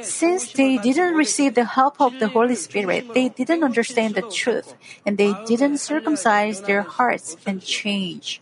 Since 0.01 0.51
they 0.51 0.77
didn't 0.77 1.15
receive 1.15 1.55
the 1.55 1.63
help 1.63 2.01
of 2.01 2.19
the 2.19 2.27
Holy 2.27 2.55
Spirit, 2.55 3.13
they 3.13 3.29
didn't 3.29 3.63
understand 3.63 4.15
the 4.15 4.21
truth, 4.27 4.75
and 5.05 5.17
they 5.17 5.33
didn't 5.48 5.77
circumcise 5.77 6.62
their 6.62 6.81
hearts 6.83 7.38
and 7.48 7.63
change. 7.63 8.40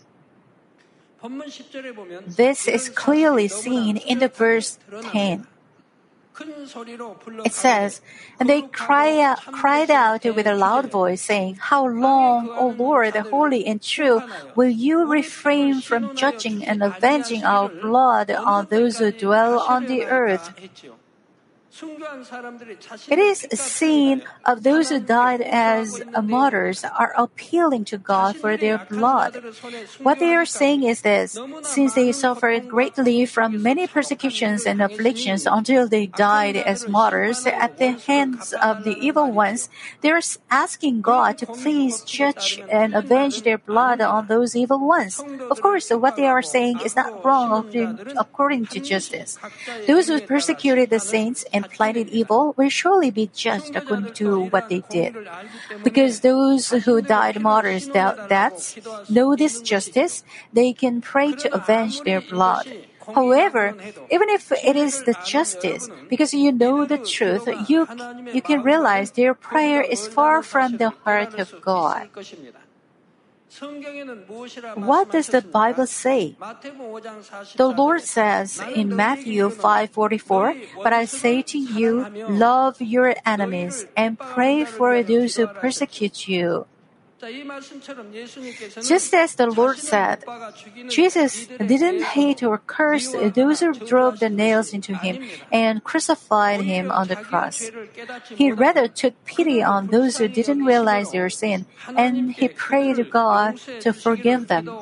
This 2.27 2.67
is 2.67 2.89
clearly 2.89 3.47
seen 3.47 3.97
in 3.97 4.19
the 4.19 4.29
verse 4.29 4.79
10. 5.11 5.47
It 7.43 7.51
says, 7.51 8.01
And 8.39 8.47
they 8.47 8.61
cry 8.61 9.19
out, 9.19 9.39
cried 9.51 9.91
out 9.91 10.23
with 10.23 10.47
a 10.47 10.55
loud 10.55 10.89
voice, 10.89 11.21
saying, 11.21 11.55
How 11.55 11.85
long, 11.85 12.49
O 12.49 12.69
Lord, 12.69 13.15
holy 13.15 13.65
and 13.65 13.81
true, 13.81 14.21
will 14.55 14.69
you 14.69 15.05
refrain 15.05 15.81
from 15.81 16.15
judging 16.15 16.63
and 16.63 16.81
avenging 16.81 17.43
our 17.43 17.67
blood 17.67 18.31
on 18.31 18.67
those 18.67 18.99
who 18.99 19.11
dwell 19.11 19.59
on 19.59 19.87
the 19.87 20.05
earth? 20.05 20.53
It 23.07 23.19
is 23.19 23.47
seen 23.53 24.23
of 24.45 24.63
those 24.63 24.89
who 24.89 24.99
died 24.99 25.41
as 25.41 26.01
martyrs 26.21 26.83
are 26.83 27.13
appealing 27.15 27.85
to 27.85 27.97
God 27.97 28.35
for 28.35 28.57
their 28.57 28.77
blood. 28.89 29.41
What 30.01 30.19
they 30.19 30.33
are 30.35 30.45
saying 30.45 30.83
is 30.83 31.01
this 31.01 31.37
since 31.63 31.93
they 31.93 32.11
suffered 32.11 32.67
greatly 32.67 33.25
from 33.25 33.63
many 33.63 33.87
persecutions 33.87 34.65
and 34.65 34.81
afflictions 34.81 35.45
until 35.45 35.87
they 35.87 36.07
died 36.07 36.57
as 36.57 36.87
martyrs 36.87 37.45
at 37.45 37.77
the 37.77 37.91
hands 37.91 38.53
of 38.61 38.83
the 38.83 38.97
evil 38.99 39.31
ones, 39.31 39.69
they 40.01 40.11
are 40.11 40.21
asking 40.51 41.01
God 41.01 41.37
to 41.37 41.45
please 41.45 42.01
judge 42.01 42.61
and 42.69 42.93
avenge 42.93 43.43
their 43.43 43.57
blood 43.57 44.01
on 44.01 44.27
those 44.27 44.55
evil 44.55 44.79
ones. 44.79 45.23
Of 45.49 45.61
course, 45.61 45.89
what 45.89 46.15
they 46.15 46.27
are 46.27 46.41
saying 46.41 46.79
is 46.83 46.95
not 46.95 47.23
wrong 47.23 47.71
according 48.17 48.67
to 48.67 48.79
justice. 48.79 49.37
Those 49.87 50.07
who 50.07 50.19
persecuted 50.21 50.89
the 50.89 50.99
saints 50.99 51.45
and 51.53 51.68
planted 51.71 52.09
evil 52.09 52.53
will 52.57 52.69
surely 52.69 53.11
be 53.11 53.29
judged 53.33 53.75
according 53.75 54.13
to 54.13 54.45
what 54.49 54.69
they 54.69 54.83
did. 54.89 55.15
Because 55.83 56.21
those 56.21 56.69
who 56.69 57.01
died 57.01 57.41
martyrs' 57.41 57.87
deaths 57.87 58.77
know 59.09 59.35
this 59.35 59.61
justice, 59.61 60.23
they 60.53 60.73
can 60.73 61.01
pray 61.01 61.33
to 61.33 61.53
avenge 61.53 62.01
their 62.01 62.21
blood. 62.21 62.67
However, 63.15 63.75
even 64.11 64.29
if 64.29 64.51
it 64.51 64.75
is 64.75 65.03
the 65.03 65.15
justice, 65.25 65.89
because 66.09 66.33
you 66.33 66.51
know 66.51 66.85
the 66.85 66.97
truth, 66.97 67.47
you, 67.67 67.87
you 68.33 68.41
can 68.41 68.61
realize 68.61 69.11
their 69.11 69.33
prayer 69.33 69.81
is 69.81 70.07
far 70.07 70.43
from 70.43 70.77
the 70.77 70.91
heart 71.03 71.33
of 71.39 71.53
God. 71.61 72.09
What 74.75 75.11
does 75.11 75.27
the 75.27 75.41
Bible 75.41 75.87
say? 75.87 76.37
The 77.57 77.67
Lord 77.67 78.03
says 78.03 78.61
in 78.75 78.95
Matthew 78.95 79.49
5:44, 79.49 80.53
"But 80.83 80.93
I 80.93 81.05
say 81.05 81.41
to 81.41 81.57
you, 81.57 82.05
love 82.29 82.77
your 82.79 83.15
enemies 83.25 83.85
and 83.97 84.19
pray 84.19 84.65
for 84.65 85.01
those 85.01 85.37
who 85.37 85.47
persecute 85.47 86.27
you." 86.27 86.67
Just 88.81 89.13
as 89.13 89.35
the 89.35 89.47
Lord 89.47 89.77
said, 89.77 90.23
Jesus 90.87 91.47
didn't 91.47 92.03
hate 92.15 92.43
or 92.43 92.59
curse 92.59 93.11
those 93.11 93.59
who 93.59 93.73
drove 93.73 94.19
the 94.19 94.29
nails 94.29 94.73
into 94.73 94.95
him 94.95 95.19
and 95.51 95.83
crucified 95.83 96.61
him 96.61 96.91
on 96.91 97.07
the 97.07 97.17
cross. 97.17 97.71
He 98.35 98.51
rather 98.51 98.87
took 98.87 99.13
pity 99.25 99.61
on 99.61 99.87
those 99.87 100.17
who 100.17 100.27
didn't 100.27 100.63
realize 100.63 101.11
their 101.11 101.29
sin 101.29 101.65
and 101.95 102.31
he 102.31 102.47
prayed 102.47 103.09
God 103.09 103.59
to 103.81 103.91
forgive 103.91 104.47
them. 104.47 104.77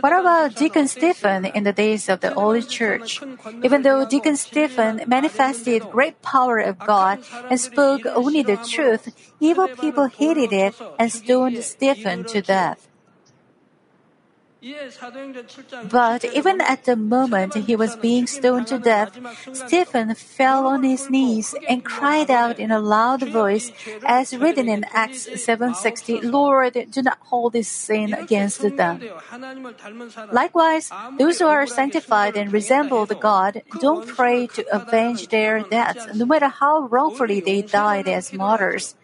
What 0.00 0.12
about 0.12 0.54
Deacon 0.54 0.86
Stephen 0.88 1.46
in 1.46 1.64
the 1.64 1.72
days 1.72 2.08
of 2.08 2.20
the 2.20 2.30
early 2.38 2.62
church? 2.62 3.20
Even 3.62 3.82
though 3.82 4.04
Deacon 4.04 4.36
Stephen 4.36 5.02
manifested 5.06 5.82
great 5.90 6.22
power 6.22 6.58
of 6.58 6.78
God 6.78 7.20
and 7.50 7.58
spoke 7.58 8.06
only 8.06 8.42
the 8.42 8.56
truth, 8.56 9.14
evil 9.40 9.68
people 9.68 10.06
hated 10.06 10.52
it 10.52 10.74
and 10.98 11.10
stoned 11.10 11.62
Stephen 11.64 12.24
to 12.24 12.40
death. 12.40 12.88
But 15.90 16.24
even 16.24 16.60
at 16.60 16.84
the 16.84 16.94
moment 16.94 17.54
he 17.54 17.74
was 17.74 17.96
being 17.96 18.28
stoned 18.28 18.68
to 18.68 18.78
death, 18.78 19.10
Stephen 19.52 20.14
fell 20.14 20.68
on 20.68 20.84
his 20.84 21.10
knees 21.10 21.52
and 21.68 21.84
cried 21.84 22.30
out 22.30 22.60
in 22.60 22.70
a 22.70 22.78
loud 22.78 23.26
voice, 23.28 23.72
as 24.06 24.36
written 24.36 24.68
in 24.68 24.86
Acts 24.92 25.26
7:60, 25.34 26.20
"Lord, 26.22 26.78
do 26.90 27.02
not 27.02 27.18
hold 27.26 27.54
this 27.54 27.66
sin 27.66 28.14
against 28.14 28.62
them." 28.76 29.02
Likewise, 30.30 30.92
those 31.18 31.40
who 31.40 31.48
are 31.48 31.66
sanctified 31.66 32.36
and 32.36 32.52
resemble 32.52 33.04
the 33.04 33.18
God 33.18 33.62
don't 33.80 34.06
pray 34.06 34.46
to 34.46 34.62
avenge 34.70 35.26
their 35.34 35.66
deaths, 35.66 36.06
no 36.14 36.24
matter 36.24 36.48
how 36.48 36.86
wrongfully 36.86 37.40
they 37.40 37.62
died 37.62 38.06
as 38.06 38.32
martyrs. 38.32 38.94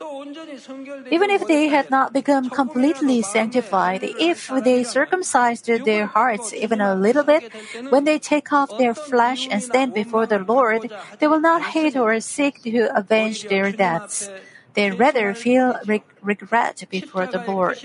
Even 0.00 1.30
if 1.30 1.46
they 1.46 1.68
had 1.68 1.88
not 1.90 2.12
become 2.12 2.50
completely 2.50 3.22
sanctified, 3.22 4.00
if 4.02 4.50
they 4.62 4.84
circumcised 4.84 5.66
their 5.84 6.06
hearts 6.06 6.52
even 6.52 6.80
a 6.80 6.94
little 6.94 7.24
bit, 7.24 7.44
when 7.88 8.04
they 8.04 8.18
take 8.18 8.52
off 8.52 8.76
their 8.76 8.94
flesh 8.94 9.48
and 9.50 9.62
stand 9.62 9.94
before 9.94 10.26
the 10.26 10.38
Lord, 10.38 10.90
they 11.18 11.26
will 11.26 11.40
not 11.40 11.62
hate 11.72 11.96
or 11.96 12.20
seek 12.20 12.62
to 12.62 12.90
avenge 12.94 13.46
their 13.46 13.72
deaths. 13.72 14.30
They 14.74 14.90
rather 14.90 15.32
feel 15.34 15.78
re- 15.86 16.02
regret 16.26 16.84
before 16.90 17.26
the 17.26 17.42
Lord. 17.46 17.78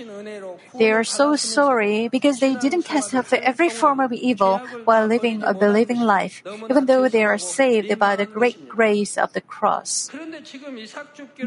They 0.74 0.90
are 0.90 1.04
so 1.04 1.36
sorry 1.36 2.08
because 2.08 2.40
they 2.40 2.54
didn't 2.56 2.84
cast 2.84 3.14
off 3.14 3.32
every 3.32 3.68
form 3.68 4.00
of 4.00 4.12
evil 4.12 4.58
while 4.84 5.06
living 5.06 5.42
a 5.42 5.54
believing 5.54 6.00
life, 6.00 6.42
even 6.68 6.86
though 6.86 7.08
they 7.08 7.24
are 7.24 7.38
saved 7.38 7.98
by 7.98 8.16
the 8.16 8.26
great 8.26 8.68
grace 8.68 9.16
of 9.16 9.32
the 9.32 9.40
cross. 9.40 10.10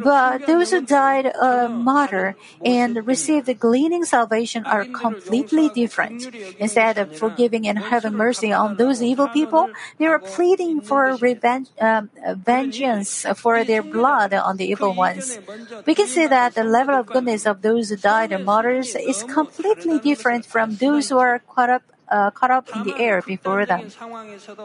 But 0.03 0.45
those 0.47 0.71
who 0.71 0.81
died 0.81 1.25
a 1.25 1.67
martyr 1.67 2.35
and 2.63 3.05
received 3.05 3.47
the 3.47 3.53
gleaning 3.53 4.05
salvation 4.05 4.65
are 4.65 4.85
completely 4.85 5.69
different. 5.69 6.29
Instead 6.59 6.97
of 6.97 7.17
forgiving 7.17 7.67
and 7.67 7.79
having 7.79 8.13
mercy 8.13 8.51
on 8.51 8.77
those 8.77 9.01
evil 9.01 9.27
people, 9.27 9.69
they 9.97 10.05
are 10.05 10.19
pleading 10.19 10.81
for 10.81 11.15
revenge, 11.17 11.69
um, 11.81 12.09
vengeance 12.37 13.25
for 13.35 13.63
their 13.63 13.81
blood 13.81 14.33
on 14.33 14.57
the 14.57 14.65
evil 14.65 14.93
ones. 14.93 15.39
We 15.85 15.95
can 15.95 16.07
see 16.07 16.27
that 16.27 16.53
the 16.53 16.63
level 16.63 16.84
of 16.93 17.07
goodness 17.07 17.45
of 17.45 17.61
those 17.61 17.89
who 17.89 17.95
died 17.95 18.31
as 18.31 18.41
martyrs 18.45 18.95
is 18.95 19.23
completely 19.23 19.99
different 19.99 20.45
from 20.45 20.75
those 20.75 21.09
who 21.09 21.17
are 21.17 21.39
caught 21.39 21.69
up 21.69 21.83
uh, 22.09 22.31
caught 22.31 22.51
up 22.51 22.69
in 22.75 22.83
the 22.83 22.95
air 22.97 23.21
before 23.21 23.65
them. 23.65 23.89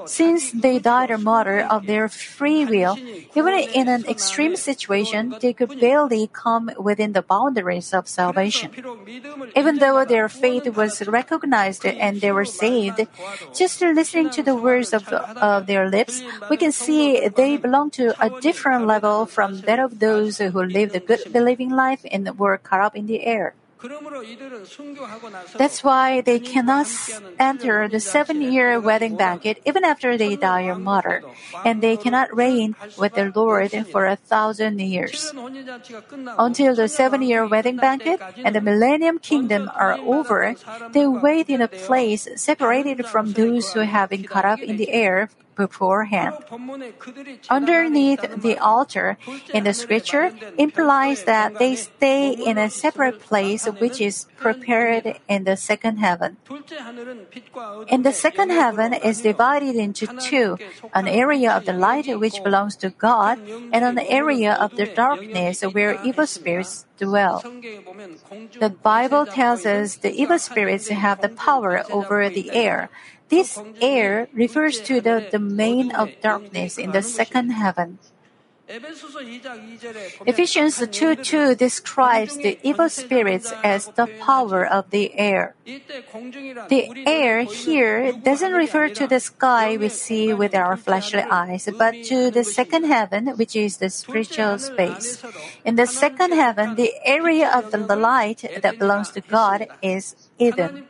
Since 0.07 0.53
they 0.53 0.79
died 0.79 1.11
a 1.11 1.19
martyr 1.19 1.61
of 1.61 1.87
their 1.87 2.09
free 2.09 2.65
will, 2.65 2.97
even 3.35 3.55
in 3.75 3.89
an 3.89 4.05
extreme 4.07 4.57
situation, 4.57 5.35
they 5.41 5.53
could 5.53 5.81
barely 5.81 6.29
come 6.33 6.71
within 6.79 7.13
the 7.13 7.23
boundaries 7.23 7.93
of 7.93 8.09
salvation. 8.09 8.71
Even 9.57 9.79
though 9.79 10.05
their 10.05 10.29
faith 10.29 10.67
was 10.77 11.07
recognized 11.07 11.85
and 11.87 12.21
they 12.21 12.33
were 12.33 12.45
saved, 12.45 13.07
just 13.55 13.81
listening 13.81 14.31
to 14.31 14.43
the 14.43 14.55
words 14.55 14.93
of, 14.93 15.09
of 15.09 15.67
their 15.67 15.89
lips, 15.89 16.23
we 16.49 16.57
can 16.57 16.73
see 16.73 17.29
they 17.29 17.57
belong 17.57 17.91
to 17.91 18.15
a 18.23 18.29
different 18.41 18.87
level 18.87 19.27
from 19.27 19.61
that 19.63 19.79
of 19.79 19.99
those 19.99 20.39
who 20.39 20.63
lived 20.63 20.95
a 20.95 21.01
good 21.01 21.21
believing 21.33 21.71
life 21.71 22.05
and 22.11 22.39
were 22.39 22.59
caught 22.59 22.81
up 22.81 22.97
in 22.97 23.07
the 23.07 23.25
air. 23.25 23.55
That's 25.57 25.83
why 25.83 26.21
they 26.21 26.39
cannot 26.39 26.87
enter 27.39 27.89
the 27.89 28.01
seven 28.01 28.43
year 28.43 28.79
wedding 28.79 29.17
banquet 29.17 29.63
even 29.65 29.85
after 29.85 30.17
they 30.17 30.37
die 30.37 30.65
or 30.65 30.77
martyr, 30.77 31.23
and 31.65 31.81
they 31.81 31.97
cannot 31.97 32.35
reign 32.35 32.77
with 32.99 33.15
the 33.15 33.33
Lord 33.35 33.73
for 33.91 34.07
a 34.07 34.17
thousand 34.17 34.81
years. 34.81 35.33
Until 36.39 36.75
the 36.75 36.89
seven 36.89 37.23
year 37.23 37.47
wedding 37.47 37.77
banquet 37.77 38.21
and 38.45 38.55
the 38.55 38.61
millennium 38.61 39.19
kingdom 39.19 39.71
are 39.75 39.97
over, 39.99 40.55
they 40.93 41.07
wait 41.07 41.49
in 41.49 41.63
a 41.63 41.69
place 41.69 42.29
separated 42.37 43.07
from 43.07 43.33
those 43.33 43.73
who 43.73 43.81
have 43.81 44.11
been 44.11 44.25
caught 44.25 44.45
up 44.45 44.61
in 44.61 44.77
the 44.77 44.91
air 44.91 45.31
beforehand. 45.61 46.35
Underneath 47.51 48.25
the 48.41 48.57
altar 48.59 49.19
in 49.53 49.65
the 49.69 49.75
scripture 49.75 50.33
implies 50.57 51.25
that 51.25 51.59
they 51.61 51.77
stay 51.77 52.33
in 52.33 52.57
a 52.57 52.71
separate 52.71 53.21
place 53.21 53.69
which 53.83 54.01
is 54.01 54.27
prepared 54.41 55.21
in 55.29 55.45
the 55.45 55.57
second 55.57 55.99
heaven. 55.99 56.41
In 57.89 58.01
the 58.09 58.13
second 58.13 58.51
heaven 58.51 58.95
is 58.95 59.21
divided 59.21 59.77
into 59.77 60.09
two, 60.17 60.57
an 60.95 61.07
area 61.07 61.53
of 61.53 61.67
the 61.69 61.77
light 61.77 62.09
which 62.19 62.43
belongs 62.43 62.77
to 62.81 62.89
God 62.91 63.39
and 63.75 63.83
an 63.85 63.99
area 63.99 64.57
of 64.57 64.77
the 64.81 64.87
darkness 64.87 65.61
where 65.63 66.01
evil 66.03 66.27
spirits 66.27 66.87
dwell. 66.97 67.45
The 68.61 68.73
Bible 68.73 69.27
tells 69.27 69.67
us 69.67 69.97
the 69.97 70.13
evil 70.13 70.39
spirits 70.39 70.89
have 70.89 71.21
the 71.21 71.29
power 71.29 71.85
over 71.91 72.29
the 72.29 72.51
air. 72.53 72.89
This 73.31 73.59
air 73.81 74.29
refers 74.35 74.81
to 74.91 75.01
the 75.01 75.29
domain 75.31 75.95
of 75.95 76.11
darkness 76.21 76.77
in 76.77 76.91
the 76.91 77.03
second 77.03 77.51
heaven. 77.51 77.99
Ephesians 80.27 80.79
2:2 80.79 81.59
describes 81.59 82.39
the 82.39 82.55
evil 82.63 82.89
spirits 82.89 83.51
as 83.65 83.91
the 83.99 84.07
power 84.23 84.63
of 84.63 84.91
the 84.95 85.11
air. 85.19 85.59
The 85.67 86.87
air 87.03 87.43
here 87.43 88.13
doesn't 88.13 88.55
refer 88.55 88.87
to 88.95 89.11
the 89.11 89.19
sky 89.19 89.75
we 89.77 89.91
see 89.91 90.31
with 90.31 90.55
our 90.55 90.77
fleshly 90.79 91.27
eyes, 91.27 91.67
but 91.67 91.99
to 92.07 92.31
the 92.31 92.47
second 92.47 92.87
heaven, 92.87 93.35
which 93.35 93.59
is 93.59 93.79
the 93.83 93.91
spiritual 93.91 94.63
space. 94.63 95.19
In 95.67 95.75
the 95.75 95.91
second 95.91 96.31
heaven, 96.39 96.79
the 96.79 96.95
area 97.03 97.51
of 97.51 97.75
the 97.75 97.83
light 97.99 98.47
that 98.63 98.79
belongs 98.79 99.11
to 99.19 99.21
God 99.21 99.67
is 99.83 100.15
Eden. 100.41 100.89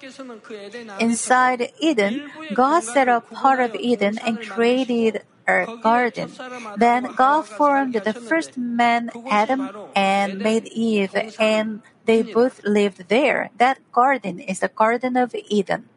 Inside 1.00 1.72
Eden, 1.80 2.30
God 2.54 2.80
set 2.84 3.08
up 3.08 3.28
part 3.30 3.60
of 3.60 3.74
Eden 3.74 4.18
and 4.18 4.38
created 4.40 5.22
a 5.46 5.66
garden. 5.82 6.30
Then 6.76 7.12
God 7.16 7.44
formed 7.44 7.94
the 7.94 8.14
first 8.14 8.56
man, 8.56 9.10
Adam, 9.28 9.68
and 9.94 10.38
made 10.38 10.66
Eve, 10.68 11.14
and 11.38 11.82
they 12.06 12.22
both 12.22 12.62
lived 12.64 13.08
there. 13.08 13.50
That 13.58 13.78
garden 13.92 14.38
is 14.38 14.60
the 14.60 14.68
Garden 14.68 15.16
of 15.16 15.34
Eden. 15.34 15.89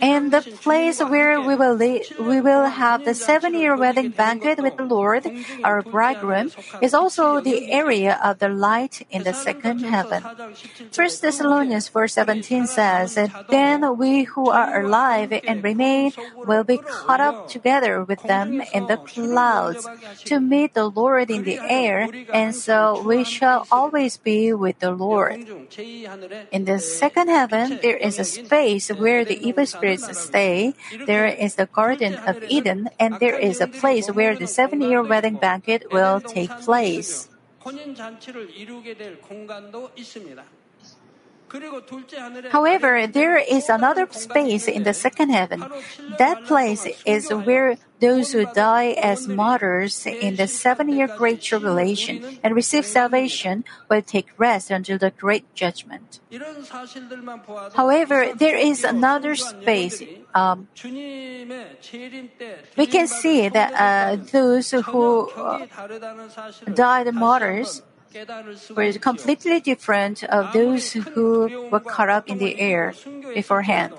And 0.00 0.30
the 0.30 0.44
place 0.60 1.00
where 1.00 1.40
we 1.40 1.56
will 1.56 1.72
li- 1.72 2.04
we 2.20 2.40
will 2.40 2.66
have 2.68 3.04
the 3.04 3.14
seven-year 3.14 3.76
wedding 3.76 4.10
banquet 4.10 4.60
with 4.60 4.76
the 4.76 4.84
Lord, 4.84 5.24
our 5.64 5.80
bridegroom, 5.80 6.52
is 6.82 6.92
also 6.92 7.40
the 7.40 7.72
area 7.72 8.20
of 8.22 8.40
the 8.40 8.50
light 8.52 9.06
in 9.08 9.24
the 9.24 9.32
second 9.32 9.88
heaven. 9.88 10.20
First 10.92 11.22
Thessalonians 11.22 11.88
4:17 11.88 12.68
says, 12.68 13.16
"Then 13.48 13.96
we 13.96 14.28
who 14.28 14.50
are 14.52 14.84
alive 14.84 15.32
and 15.32 15.64
remain 15.64 16.12
will 16.36 16.64
be 16.64 16.76
caught 16.76 17.24
up 17.24 17.48
together 17.48 18.04
with 18.04 18.20
them 18.28 18.60
in 18.76 18.84
the 18.84 19.00
clouds 19.00 19.88
to 20.28 20.40
meet 20.40 20.74
the 20.74 20.92
Lord 20.92 21.30
in 21.32 21.44
the 21.48 21.56
air, 21.64 22.04
and 22.36 22.52
so 22.52 23.00
we 23.00 23.24
shall 23.24 23.64
always 23.72 24.20
be 24.20 24.52
with 24.52 24.84
the 24.84 24.92
Lord." 24.92 25.40
In 26.52 26.68
the 26.68 26.78
second 26.78 27.32
heaven, 27.32 27.80
there 27.80 27.96
is 27.96 28.20
a 28.20 28.28
space 28.28 28.57
where 28.90 29.24
the 29.24 29.38
evil 29.38 29.66
spirits 29.66 30.06
stay. 30.18 30.74
There 31.06 31.26
is 31.26 31.54
the 31.54 31.66
Garden 31.66 32.14
of 32.26 32.42
Eden, 32.48 32.88
and 32.98 33.18
there 33.20 33.38
is 33.38 33.60
a 33.60 33.66
place 33.66 34.08
where 34.10 34.34
the 34.34 34.46
seven-year 34.46 35.02
wedding 35.02 35.36
banquet 35.36 35.86
will 35.92 36.20
take 36.20 36.50
place. 36.60 37.28
However, 42.50 43.06
there 43.06 43.38
is 43.38 43.68
another 43.68 44.06
space 44.10 44.68
in 44.68 44.82
the 44.82 44.94
second 44.94 45.30
heaven. 45.30 45.64
That 46.18 46.44
place 46.44 46.86
is 47.06 47.30
where 47.30 47.76
those 48.00 48.32
who 48.32 48.46
die 48.54 48.90
as 48.92 49.26
martyrs 49.26 50.06
in 50.06 50.36
the 50.36 50.46
seven 50.46 50.88
year 50.88 51.08
great 51.08 51.42
tribulation 51.42 52.38
and 52.42 52.54
receive 52.54 52.86
salvation 52.86 53.64
will 53.88 54.02
take 54.02 54.28
rest 54.38 54.70
until 54.70 54.98
the 54.98 55.10
great 55.10 55.52
judgment. 55.54 56.20
However, 57.74 58.32
there 58.36 58.56
is 58.56 58.84
another 58.84 59.34
space. 59.34 60.02
Um, 60.34 60.68
we 62.76 62.86
can 62.86 63.08
see 63.08 63.48
that 63.48 63.72
uh, 63.74 64.16
those 64.30 64.70
who 64.70 65.30
uh, 65.30 65.66
died 66.74 67.12
martyrs 67.14 67.82
were 68.74 68.92
completely 68.94 69.60
different 69.60 70.24
of 70.24 70.52
those 70.52 70.92
who 70.92 71.68
were 71.70 71.80
caught 71.80 72.08
up 72.08 72.28
in 72.28 72.38
the 72.38 72.58
air 72.60 72.94
beforehand. 73.34 73.92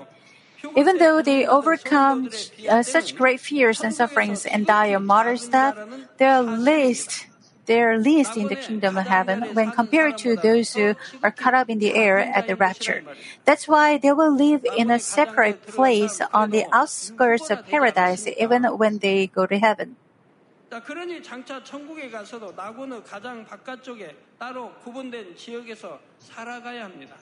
Even 0.76 0.98
though 0.98 1.22
they 1.22 1.46
overcome 1.46 2.30
uh, 2.68 2.82
such 2.82 3.16
great 3.16 3.40
fears 3.40 3.80
and 3.80 3.94
sufferings 3.94 4.44
and 4.44 4.66
die 4.66 4.92
a 4.92 5.00
martyr's 5.00 5.48
death, 5.48 5.76
they 6.18 6.26
are 6.26 6.42
least 6.42 7.26
they 7.70 7.80
are 7.82 7.98
least 7.98 8.36
in 8.36 8.48
the 8.48 8.56
kingdom 8.56 8.98
of 8.98 9.06
heaven 9.06 9.54
when 9.54 9.70
compared 9.70 10.18
to 10.18 10.34
those 10.34 10.74
who 10.74 10.96
are 11.22 11.30
caught 11.30 11.54
up 11.54 11.70
in 11.70 11.78
the 11.78 11.94
air 11.94 12.18
at 12.18 12.48
the 12.48 12.56
rapture. 12.56 13.04
That's 13.44 13.68
why 13.68 13.96
they 13.96 14.10
will 14.10 14.34
live 14.34 14.66
in 14.76 14.90
a 14.90 14.98
separate 14.98 15.64
place 15.68 16.20
on 16.34 16.50
the 16.50 16.66
outskirts 16.72 17.48
of 17.48 17.64
paradise 17.68 18.26
even 18.26 18.64
when 18.76 18.98
they 18.98 19.28
go 19.28 19.46
to 19.46 19.56
heaven. 19.56 19.94
자, 20.70 20.80
그러니 20.80 21.20
장차 21.20 21.60
천국에 21.64 22.08
가서도 22.08 22.52
나고는 22.52 23.02
가장 23.02 23.44
바깥쪽에 23.44 24.16
따로 24.38 24.72
구분된 24.76 25.34
지역에서 25.34 26.00
살아가야 26.20 26.84
합니다. 26.84 27.16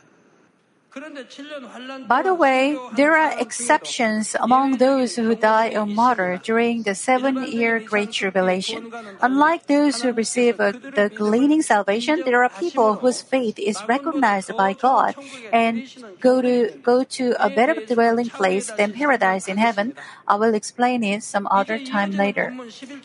By 2.07 2.23
the 2.23 2.35
way, 2.35 2.77
there 2.97 3.17
are 3.17 3.35
exceptions 3.39 4.35
among 4.41 4.79
those 4.79 5.17
who 5.17 5.35
die 5.35 5.69
a 5.71 5.85
martyr 5.85 6.41
during 6.43 6.83
the 6.83 6.95
seven-year 6.95 7.81
Great 7.81 8.13
Tribulation. 8.13 8.91
Unlike 9.21 9.67
those 9.67 10.01
who 10.03 10.13
receive 10.13 10.57
the 10.57 11.13
gleaning 11.15 11.63
salvation, 11.63 12.23
there 12.25 12.43
are 12.43 12.49
people 12.49 12.95
whose 12.97 13.21
faith 13.21 13.59
is 13.59 13.83
recognized 13.87 14.57
by 14.57 14.73
God 14.73 15.15
and 15.53 15.85
go 16.21 16.41
to 16.41 16.73
go 16.83 17.05
to 17.05 17.37
a 17.39 17.51
better 17.51 17.77
dwelling 17.87 18.31
place 18.31 18.71
than 18.73 18.93
paradise 18.93 19.47
in 19.47 19.59
heaven. 19.59 19.95
I 20.27 20.37
will 20.37 20.55
explain 20.55 21.05
it 21.05 21.23
some 21.23 21.47
other 21.51 21.79
time 21.79 22.13
later. 22.13 22.57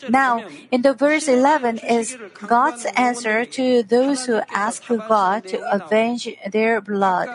Now, 0.08 0.44
in 0.70 0.82
the 0.82 0.94
verse 0.94 1.28
11 1.28 1.78
is 1.78 2.16
God's 2.46 2.86
answer 2.96 3.44
to 3.44 3.82
those 3.82 4.26
who 4.26 4.40
ask 4.50 4.86
God 4.88 5.46
to 5.48 5.58
avenge 5.70 6.28
their 6.50 6.80
blood. 6.80 7.28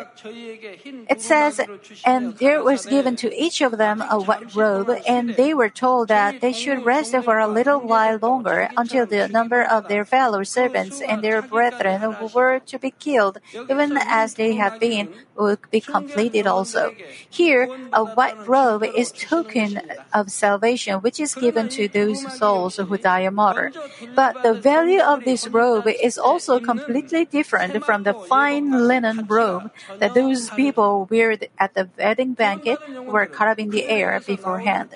It 1.09 1.21
says, 1.21 1.59
and 2.05 2.37
there 2.37 2.63
was 2.63 2.85
given 2.85 3.15
to 3.17 3.33
each 3.35 3.61
of 3.61 3.77
them 3.77 4.01
a 4.01 4.19
white 4.19 4.55
robe, 4.55 4.89
and 5.07 5.35
they 5.35 5.53
were 5.53 5.69
told 5.69 6.07
that 6.07 6.41
they 6.41 6.53
should 6.53 6.85
rest 6.85 7.15
for 7.23 7.39
a 7.39 7.47
little 7.47 7.79
while 7.79 8.19
longer 8.21 8.69
until 8.77 9.05
the 9.05 9.27
number 9.27 9.63
of 9.63 9.87
their 9.87 10.05
fellow 10.05 10.43
servants 10.43 11.01
and 11.01 11.23
their 11.23 11.41
brethren 11.41 12.01
who 12.01 12.27
were 12.27 12.59
to 12.59 12.77
be 12.77 12.91
killed, 12.91 13.39
even 13.53 13.97
as 13.97 14.35
they 14.35 14.55
had 14.55 14.79
been, 14.79 15.09
would 15.35 15.59
be 15.71 15.79
completed 15.81 16.45
also. 16.45 16.93
Here, 17.29 17.67
a 17.93 18.03
white 18.03 18.47
robe 18.47 18.83
is 18.83 19.11
token 19.11 19.81
of 20.13 20.31
salvation, 20.31 20.99
which 20.99 21.19
is 21.19 21.33
given 21.33 21.69
to 21.69 21.87
those 21.87 22.21
souls 22.37 22.75
who 22.75 22.97
die 22.97 23.21
a 23.21 23.31
martyr. 23.31 23.71
But 24.15 24.43
the 24.43 24.53
value 24.53 25.01
of 25.01 25.23
this 25.23 25.47
robe 25.47 25.87
is 25.87 26.17
also 26.17 26.59
completely 26.59 27.25
different 27.25 27.83
from 27.85 28.03
the 28.03 28.13
fine 28.13 28.87
linen 28.87 29.25
robe 29.27 29.71
that 29.99 30.13
those 30.13 30.28
people 30.35 31.07
wear 31.09 31.37
at 31.57 31.73
the 31.73 31.89
wedding 31.97 32.33
banquet 32.33 32.79
were 33.05 33.25
caught 33.25 33.47
up 33.47 33.59
in 33.59 33.69
the 33.69 33.85
air 33.87 34.21
beforehand. 34.25 34.89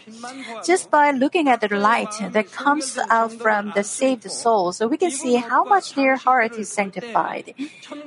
Just 0.66 0.92
by 0.92 1.12
looking 1.12 1.48
at 1.48 1.62
the 1.62 1.74
light 1.74 2.14
that 2.32 2.52
comes 2.52 2.98
out 3.10 3.32
from 3.34 3.72
the 3.76 3.84
saved 3.84 4.30
souls, 4.30 4.82
we 4.82 4.98
can 4.98 5.12
see 5.12 5.36
how 5.36 5.64
much 5.64 5.94
their 5.96 6.16
heart 6.16 6.58
is 6.58 6.70
sanctified. 6.70 7.54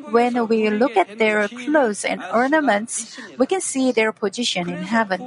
When 0.09 0.47
we 0.47 0.71
look 0.71 0.97
at 0.97 1.19
their 1.19 1.49
clothes 1.49 2.05
and 2.05 2.23
ornaments, 2.33 3.19
we 3.37 3.47
can 3.47 3.61
see 3.61 3.91
their 3.91 4.13
position 4.13 4.69
in 4.69 4.83
heaven. 4.83 5.27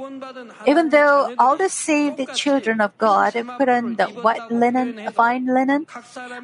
Even 0.66 0.88
though 0.88 1.34
all 1.38 1.56
the 1.56 1.68
saved 1.68 2.20
children 2.34 2.80
of 2.80 2.96
God 2.96 3.32
put 3.58 3.68
on 3.68 3.96
the 3.96 4.06
white 4.06 4.50
linen, 4.50 4.96
fine 5.12 5.46
linen, 5.46 5.86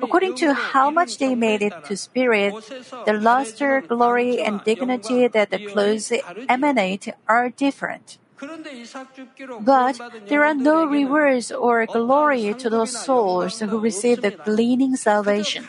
according 0.03 0.35
to 0.35 0.53
how 0.53 0.91
much 0.91 1.19
they 1.19 1.35
made 1.35 1.63
it 1.63 1.73
to 1.85 1.97
spirit, 1.97 2.55
the 3.07 3.13
luster, 3.13 3.81
glory, 3.81 4.41
and 4.41 4.63
dignity 4.65 5.29
that 5.29 5.46
the 5.51 5.67
clothes 5.67 6.13
emanate 6.49 7.15
are 7.29 7.51
different. 7.51 8.19
But 9.61 10.01
there 10.29 10.45
are 10.45 10.55
no 10.55 10.85
rewards 10.85 11.51
or 11.51 11.87
glory 11.87 12.53
to 12.55 12.69
those 12.69 12.93
souls 12.93 13.61
who 13.61 13.79
receive 13.79 14.21
the 14.21 14.33
gleaning 14.33 14.97
salvation. 14.97 15.65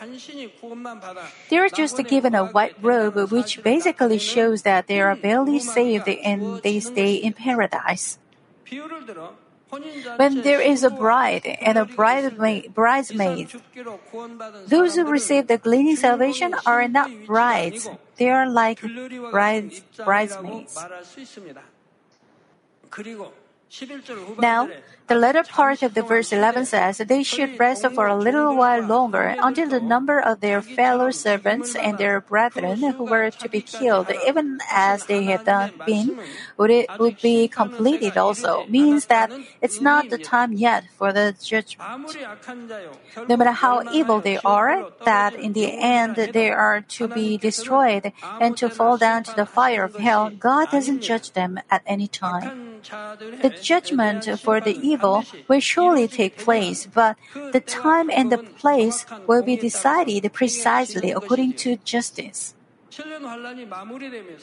They 1.48 1.56
are 1.56 1.70
just 1.70 1.96
given 2.06 2.34
a 2.34 2.44
white 2.44 2.76
robe, 2.82 3.32
which 3.32 3.62
basically 3.62 4.18
shows 4.18 4.62
that 4.62 4.86
they 4.86 5.00
are 5.00 5.16
barely 5.16 5.60
saved 5.60 6.08
and 6.08 6.60
they 6.62 6.80
stay 6.80 7.14
in 7.14 7.32
paradise. 7.32 8.18
When 9.70 10.42
there 10.42 10.60
is 10.60 10.82
a 10.82 10.90
bride 10.90 11.46
and 11.46 11.76
a 11.76 11.84
bridesmaid, 11.84 12.74
bridesmaid, 12.74 13.52
those 14.66 14.96
who 14.96 15.04
receive 15.04 15.46
the 15.46 15.58
gleaning 15.58 15.96
salvation 15.96 16.54
are 16.64 16.88
not 16.88 17.10
brides. 17.26 17.88
They 18.16 18.30
are 18.30 18.48
like 18.48 18.80
brides, 19.30 19.82
bridesmaids. 20.04 20.78
Now, 24.38 24.68
the 25.08 25.14
latter 25.14 25.42
part 25.42 25.82
of 25.82 25.94
the 25.94 26.02
verse 26.02 26.32
11 26.32 26.66
says 26.66 26.98
they 26.98 27.22
should 27.22 27.58
rest 27.58 27.86
for 27.94 28.06
a 28.06 28.16
little 28.16 28.54
while 28.54 28.82
longer 28.82 29.34
until 29.40 29.68
the 29.68 29.80
number 29.80 30.20
of 30.20 30.40
their 30.40 30.60
fellow 30.60 31.10
servants 31.10 31.74
and 31.74 31.96
their 31.96 32.20
brethren 32.20 32.78
who 32.78 33.04
were 33.04 33.30
to 33.30 33.48
be 33.48 33.60
killed, 33.60 34.10
even 34.26 34.58
as 34.70 35.06
they 35.06 35.24
had 35.24 35.44
done 35.44 35.72
been, 35.86 36.18
would, 36.58 36.70
it, 36.70 36.86
would 36.98 37.20
be 37.22 37.48
completed 37.48 38.16
also. 38.16 38.66
Means 38.66 39.06
that 39.06 39.32
it's 39.62 39.80
not 39.80 40.10
the 40.10 40.18
time 40.18 40.52
yet 40.52 40.84
for 40.96 41.12
the 41.12 41.34
judgment. 41.42 42.16
No 43.28 43.36
matter 43.36 43.52
how 43.52 43.90
evil 43.90 44.20
they 44.20 44.38
are, 44.44 44.90
that 45.04 45.34
in 45.34 45.54
the 45.54 45.72
end 45.72 46.16
they 46.16 46.50
are 46.50 46.82
to 46.82 47.08
be 47.08 47.38
destroyed 47.38 48.12
and 48.40 48.56
to 48.58 48.68
fall 48.68 48.98
down 48.98 49.24
to 49.24 49.34
the 49.34 49.46
fire 49.46 49.84
of 49.84 49.96
hell, 49.96 50.30
God 50.30 50.70
doesn't 50.70 51.00
judge 51.00 51.32
them 51.32 51.60
at 51.70 51.82
any 51.86 52.08
time. 52.08 52.82
The 52.82 53.54
judgment 53.62 54.28
for 54.40 54.60
the 54.60 54.76
evil 54.98 55.24
will 55.46 55.60
surely 55.60 56.08
take 56.08 56.36
place, 56.36 56.86
but 56.86 57.16
the 57.52 57.60
time 57.60 58.10
and 58.10 58.30
the 58.32 58.38
place 58.38 59.06
will 59.26 59.42
be 59.42 59.56
decided 59.56 60.30
precisely 60.32 61.10
according 61.10 61.54
to 61.54 61.76
justice. 61.84 62.54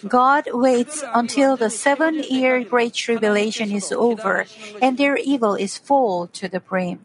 God 0.07 0.47
waits 0.53 1.03
until 1.13 1.57
the 1.57 1.69
seven 1.69 2.23
year 2.23 2.63
great 2.63 2.93
tribulation 2.93 3.71
is 3.71 3.91
over 3.91 4.45
and 4.81 4.97
their 4.97 5.17
evil 5.17 5.55
is 5.55 5.77
full 5.77 6.27
to 6.27 6.47
the 6.47 6.61
brim. 6.61 6.99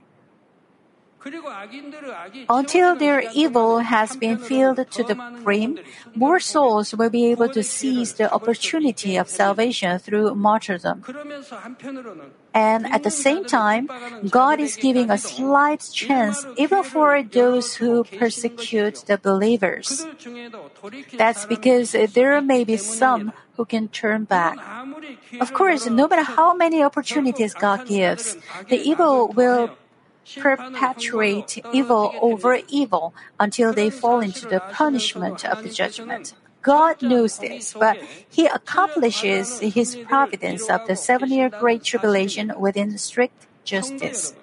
Until 2.48 2.96
their 2.96 3.22
evil 3.34 3.78
has 3.80 4.16
been 4.16 4.38
filled 4.38 4.90
to 4.90 5.02
the 5.04 5.14
brim, 5.44 5.78
more 6.14 6.40
souls 6.40 6.94
will 6.94 7.10
be 7.10 7.26
able 7.26 7.48
to 7.50 7.62
seize 7.62 8.14
the 8.14 8.32
opportunity 8.32 9.16
of 9.16 9.28
salvation 9.28 9.98
through 9.98 10.34
martyrdom. 10.34 11.04
And 12.54 12.86
at 12.90 13.02
the 13.02 13.10
same 13.10 13.44
time, 13.44 13.88
God 14.28 14.60
is 14.60 14.76
giving 14.76 15.10
a 15.10 15.18
slight 15.18 15.88
chance 15.92 16.46
even 16.56 16.82
for 16.82 17.22
those 17.22 17.76
who 17.76 18.04
persecute 18.04 19.04
the 19.06 19.18
believers. 19.18 20.06
That's 21.16 21.44
because 21.44 21.92
there 21.92 22.40
may 22.40 22.64
be 22.64 22.76
some 22.76 23.32
who 23.56 23.64
can 23.66 23.88
turn 23.88 24.24
back. 24.24 24.56
Of 25.40 25.52
course, 25.52 25.86
no 25.86 26.08
matter 26.08 26.22
how 26.22 26.54
many 26.54 26.82
opportunities 26.82 27.52
God 27.54 27.86
gives, 27.86 28.36
the 28.68 28.80
evil 28.80 29.28
will 29.28 29.70
perpetuate 30.38 31.58
evil 31.72 32.14
over 32.20 32.58
evil 32.68 33.14
until 33.38 33.72
they 33.72 33.90
fall 33.90 34.20
into 34.20 34.46
the 34.46 34.60
punishment 34.72 35.44
of 35.44 35.62
the 35.62 35.70
judgment. 35.70 36.34
God 36.62 37.00
knows 37.02 37.38
this, 37.38 37.72
but 37.72 37.96
He 38.28 38.46
accomplishes 38.46 39.60
His 39.60 39.96
providence 39.96 40.68
of 40.68 40.86
the 40.86 40.96
seven 40.96 41.30
year 41.30 41.48
Great 41.48 41.82
Tribulation 41.82 42.52
within 42.58 42.98
strict 42.98 43.46
justice. 43.64 44.34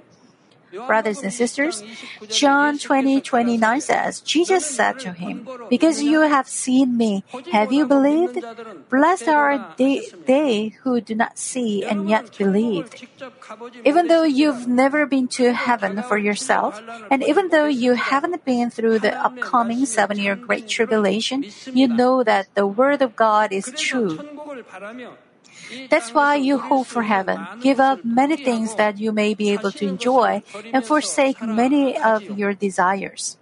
Brothers 0.72 1.24
and 1.24 1.34
sisters, 1.34 1.84
John 2.30 2.78
20, 2.78 3.22
29 3.22 3.82
says, 3.82 4.20
Jesus 4.22 4.66
said 4.66 5.00
to 5.00 5.14
him, 5.14 5.48
Because 5.70 6.04
you 6.04 6.22
have 6.22 6.48
seen 6.48 6.98
me, 6.98 7.24
have 7.52 7.72
you 7.72 7.86
believed? 7.86 8.44
Blessed 8.90 9.30
are 9.30 9.74
they, 9.78 10.08
they 10.26 10.76
who 10.84 11.00
do 11.02 11.16
not 11.16 11.38
see 11.38 11.86
and 11.86 12.10
yet 12.10 12.38
believed. 12.38 13.08
Even 13.86 14.08
though 14.08 14.24
you've 14.24 14.68
never 14.68 15.06
been 15.06 15.28
to 15.30 15.54
heaven 15.54 16.04
for 16.04 16.18
yourself, 16.18 16.82
and 17.10 17.24
even 17.24 17.50
though 17.50 17.66
you 17.66 17.94
haven't 17.94 18.44
been 18.44 18.70
through 18.70 19.00
the 19.00 19.16
upcoming 19.16 19.86
seven 19.86 20.18
year 20.20 20.36
Great 20.36 20.68
Tribulation, 20.68 21.46
you 21.74 21.88
know 21.88 22.24
that 22.24 22.54
the 22.56 22.68
Word 22.68 23.02
of 23.02 23.16
God 23.16 23.52
is 23.52 23.72
true. 23.78 24.20
That's 25.90 26.14
why 26.14 26.36
you 26.36 26.58
hope 26.58 26.88
for 26.88 27.04
heaven. 27.04 27.48
Give 27.62 27.80
up 27.80 28.04
many 28.04 28.38
things 28.38 28.76
that 28.76 29.00
you 29.00 29.12
may 29.12 29.34
be 29.34 29.50
able 29.52 29.72
to 29.72 29.86
enjoy 29.88 30.44
and 30.74 30.86
forsake 30.86 31.42
many 31.42 31.98
of 31.98 32.24
your 32.30 32.54
desires. 32.54 33.38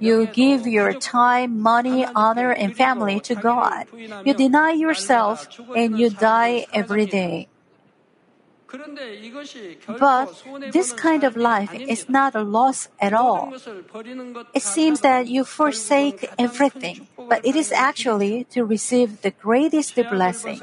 You 0.00 0.26
give 0.26 0.66
your 0.66 0.92
time, 0.94 1.60
money, 1.60 2.06
honor, 2.14 2.50
and 2.50 2.74
family 2.74 3.20
to 3.20 3.34
God. 3.34 3.86
You 4.24 4.34
deny 4.34 4.72
yourself 4.72 5.48
and 5.74 5.98
you 5.98 6.10
die 6.10 6.66
every 6.72 7.06
day. 7.06 7.48
But 9.98 10.28
this 10.72 10.92
kind 10.92 11.24
of 11.24 11.36
life 11.36 11.74
is 11.74 12.08
not 12.08 12.34
a 12.34 12.42
loss 12.42 12.88
at 13.00 13.14
all. 13.14 13.54
It 14.52 14.62
seems 14.62 15.00
that 15.00 15.26
you 15.26 15.44
forsake 15.44 16.28
everything, 16.38 17.08
but 17.16 17.44
it 17.44 17.56
is 17.56 17.72
actually 17.72 18.44
to 18.52 18.64
receive 18.64 19.22
the 19.22 19.30
greatest 19.30 19.94
blessing. 20.10 20.60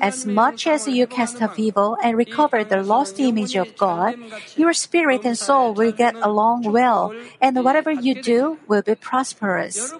As 0.00 0.26
much 0.26 0.66
as 0.66 0.88
you 0.88 1.06
cast 1.06 1.40
off 1.42 1.58
evil 1.58 1.96
and 2.02 2.16
recover 2.16 2.64
the 2.64 2.82
lost 2.82 3.20
image 3.20 3.54
of 3.54 3.76
God, 3.76 4.16
your 4.56 4.72
spirit 4.72 5.24
and 5.24 5.38
soul 5.38 5.74
will 5.74 5.92
get 5.92 6.16
along 6.22 6.62
well, 6.64 7.14
and 7.40 7.62
whatever 7.64 7.92
you 7.92 8.20
do 8.20 8.58
will 8.66 8.82
be 8.82 8.94
prosperous. 8.94 9.92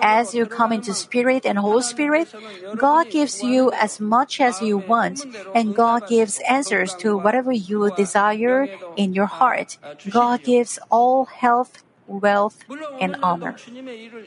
As 0.00 0.34
you 0.34 0.46
come 0.46 0.72
into 0.72 0.94
Spirit 0.94 1.44
and 1.44 1.58
Holy 1.58 1.82
Spirit, 1.82 2.32
God 2.76 3.10
gives 3.10 3.42
you 3.42 3.72
as 3.72 4.00
much 4.00 4.40
as 4.40 4.62
you 4.62 4.78
want, 4.78 5.26
and 5.54 5.74
God 5.74 6.06
gives 6.06 6.29
answers 6.38 6.94
to 6.96 7.16
whatever 7.16 7.52
you 7.52 7.90
desire 7.96 8.68
in 8.96 9.12
your 9.14 9.26
heart. 9.26 9.78
God 10.08 10.42
gives 10.42 10.78
all 10.90 11.24
health, 11.26 11.82
wealth, 12.06 12.58
and 13.00 13.16
honor. 13.22 13.56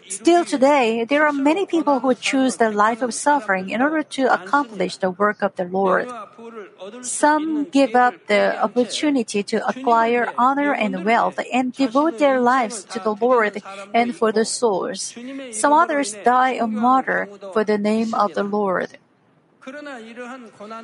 Still 0.08 0.46
today, 0.46 1.06
there 1.06 1.26
are 1.26 1.34
many 1.34 1.66
people 1.66 2.00
who 2.00 2.16
choose 2.16 2.58
the 2.58 2.72
life 2.72 3.02
of 3.02 3.14
suffering 3.14 3.70
in 3.70 3.82
order 3.82 4.04
to 4.04 4.34
accomplish 4.34 4.98
the 4.98 5.12
work 5.12 5.42
of 5.42 5.56
the 5.56 5.66
Lord. 5.66 6.08
Some 7.02 7.66
give 7.66 7.96
up 7.96 8.16
the 8.28 8.62
opportunity 8.62 9.44
to 9.44 9.68
acquire 9.68 10.34
honor 10.38 10.74
and 10.74 11.04
wealth 11.04 11.40
and 11.52 11.74
devote 11.74 12.20
their 12.20 12.40
lives 12.40 12.84
to 12.86 13.00
the 13.00 13.16
Lord 13.16 13.62
and 13.94 14.16
for 14.16 14.32
the 14.32 14.46
souls. 14.46 15.14
Some 15.52 15.74
others 15.74 16.16
die 16.24 16.54
a 16.54 16.68
martyr 16.68 17.28
for 17.52 17.64
the 17.64 17.78
name 17.78 18.14
of 18.14 18.34
the 18.34 18.44
Lord. 18.44 18.98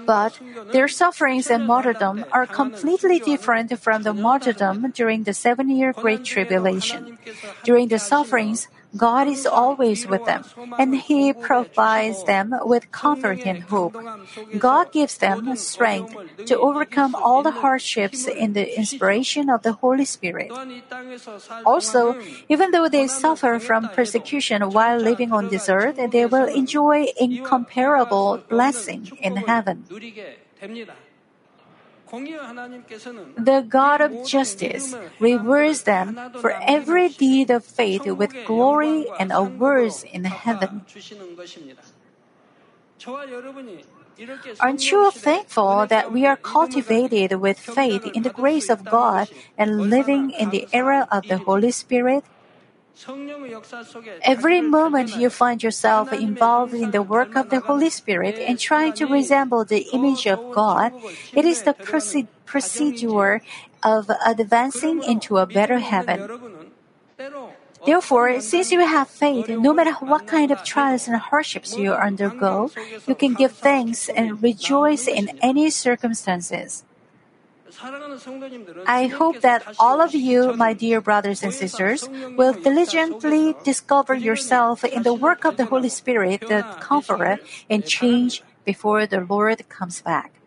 But 0.06 0.40
their 0.72 0.88
sufferings 0.88 1.50
and 1.50 1.68
martyrdom 1.68 2.26
are 2.32 2.46
completely 2.46 3.20
different 3.20 3.78
from 3.80 4.04
the 4.04 4.14
martyrdom 4.14 4.92
during 4.92 5.24
the 5.24 5.34
seven 5.34 5.70
year 5.70 5.92
Great 5.94 6.24
Tribulation. 6.24 7.18
During 7.64 7.90
the 7.90 8.00
sufferings, 8.00 8.68
God 8.98 9.28
is 9.28 9.46
always 9.46 10.08
with 10.08 10.26
them, 10.26 10.44
and 10.78 10.96
He 10.96 11.34
provides 11.34 12.24
them 12.24 12.54
with 12.62 12.92
comfort 12.92 13.46
and 13.46 13.64
hope. 13.64 13.96
God 14.58 14.92
gives 14.92 15.18
them 15.18 15.56
strength 15.56 16.16
to 16.46 16.58
overcome 16.58 17.14
all 17.14 17.44
the 17.44 17.52
hardships 17.52 18.28
in 18.28 18.54
the 18.54 18.66
inspiration 18.78 19.50
of 19.50 19.62
the 19.62 19.74
Holy 19.74 20.06
Spirit. 20.06 20.52
Also, 21.66 22.16
even 22.48 22.72
though 22.72 22.90
they 22.90 23.08
suffer 23.08 23.60
from 23.60 23.90
persecution 23.90 24.72
while 24.72 24.98
living 24.98 25.32
on 25.32 25.50
this 25.50 25.70
earth, 25.70 26.00
they 26.12 26.26
will 26.26 26.48
enjoy 26.48 27.08
incomparable 27.20 28.44
blessing 28.50 29.12
in 29.22 29.38
heaven. 29.38 29.86
The 32.12 33.66
God 33.68 34.02
of 34.02 34.26
justice 34.26 34.96
rewards 35.20 35.84
them 35.84 36.18
for 36.42 36.52
every 36.62 37.10
deed 37.10 37.52
of 37.52 37.64
faith 37.64 38.06
with 38.06 38.34
glory 38.46 39.06
and 39.20 39.32
awards 39.32 40.04
in 40.04 40.26
heaven. 40.26 40.82
Aren't 44.60 44.92
you 44.92 45.12
thankful 45.12 45.88
that 45.88 46.12
we 46.12 46.26
are 46.26 46.36
cultivated 46.36 47.40
with 47.40 47.60
faith 47.60 48.06
in 48.06 48.24
the 48.24 48.30
grace 48.30 48.70
of 48.70 48.86
God 48.86 49.30
and 49.58 49.90
living 49.90 50.32
in 50.32 50.50
the 50.50 50.68
era 50.74 51.08
of 51.12 51.28
the 51.28 51.38
Holy 51.38 51.72
Spirit? 51.72 52.26
Every 54.24 54.62
moment 54.62 55.16
you 55.16 55.30
find 55.30 55.64
yourself 55.64 56.12
involved 56.12 56.74
in 56.74 56.92
the 56.92 57.02
work 57.02 57.36
of 57.36 57.50
the 57.50 57.62
Holy 57.62 57.90
Spirit 57.90 58.36
and 58.36 58.60
trying 58.60 58.94
to 58.94 59.06
resemble 59.06 59.64
the 59.64 59.88
image 59.94 60.28
of 60.28 60.52
God, 60.54 60.94
it 61.34 61.46
is 61.46 61.64
the 61.64 61.74
procedure 62.46 63.42
of 63.84 64.12
advancing 64.26 65.04
into 65.04 65.38
a 65.38 65.46
better 65.46 65.80
heaven. 65.80 66.72
Therefore, 67.86 68.42
since 68.42 68.72
you 68.72 68.86
have 68.86 69.08
faith, 69.08 69.48
no 69.48 69.74
matter 69.74 69.94
what 70.04 70.28
kind 70.28 70.52
of 70.52 70.64
trials 70.64 71.08
and 71.08 71.16
hardships 71.16 71.78
you 71.78 71.94
undergo, 71.94 72.72
you 73.08 73.16
can 73.16 73.34
give 73.34 73.54
thanks 73.54 74.10
and 74.10 74.44
rejoice 74.44 75.08
in 75.08 75.40
any 75.42 75.70
circumstances. 75.70 76.84
I 78.86 79.08
hope 79.08 79.42
that 79.42 79.64
all 79.80 80.02
of 80.02 80.14
you, 80.14 80.54
my 80.54 80.74
dear 80.74 81.02
brothers 81.02 81.44
and 81.44 81.54
sisters, 81.54 82.10
will 82.38 82.54
diligently 82.54 83.56
discover 83.64 84.16
yourself 84.16 84.84
in 84.84 85.04
the 85.04 85.14
work 85.14 85.46
of 85.46 85.58
the 85.58 85.66
Holy 85.66 85.90
Spirit, 85.90 86.42
the 86.48 86.66
Comforter, 86.80 87.40
and 87.70 87.86
change 87.86 88.44
before 88.66 89.06
the 89.06 89.22
Lord 89.22 89.68
comes 89.70 90.02
back. 90.02 90.39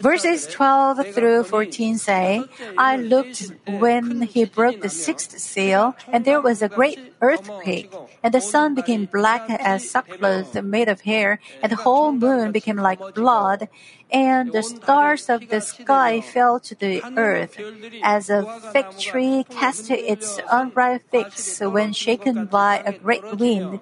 Verses 0.00 0.46
12 0.46 1.14
through 1.14 1.44
14 1.44 1.98
say, 1.98 2.44
I 2.76 2.96
looked 2.96 3.50
when 3.66 4.22
he 4.22 4.44
broke 4.44 4.82
the 4.82 4.88
sixth 4.90 5.38
seal, 5.38 5.96
and 6.08 6.24
there 6.24 6.40
was 6.40 6.60
a 6.60 6.68
great 6.68 6.98
earthquake, 7.20 7.90
and 8.22 8.34
the 8.34 8.40
sun 8.40 8.74
became 8.74 9.06
black 9.06 9.48
as 9.48 9.88
sackcloth 9.88 10.54
made 10.62 10.88
of 10.88 11.00
hair, 11.02 11.40
and 11.62 11.72
the 11.72 11.76
whole 11.76 12.12
moon 12.12 12.52
became 12.52 12.76
like 12.76 13.00
blood, 13.14 13.68
and 14.10 14.52
the 14.52 14.62
stars 14.62 15.30
of 15.30 15.48
the 15.48 15.60
sky 15.60 16.20
fell 16.20 16.60
to 16.60 16.74
the 16.74 17.02
earth, 17.16 17.58
as 18.02 18.28
a 18.28 18.44
fig 18.72 18.86
tree 18.98 19.44
casts 19.48 19.90
its 19.90 20.38
unripe 20.50 21.02
figs 21.10 21.60
when 21.60 21.92
shaken 21.92 22.46
by 22.46 22.82
a 22.84 22.92
great 22.92 23.24
wind. 23.36 23.80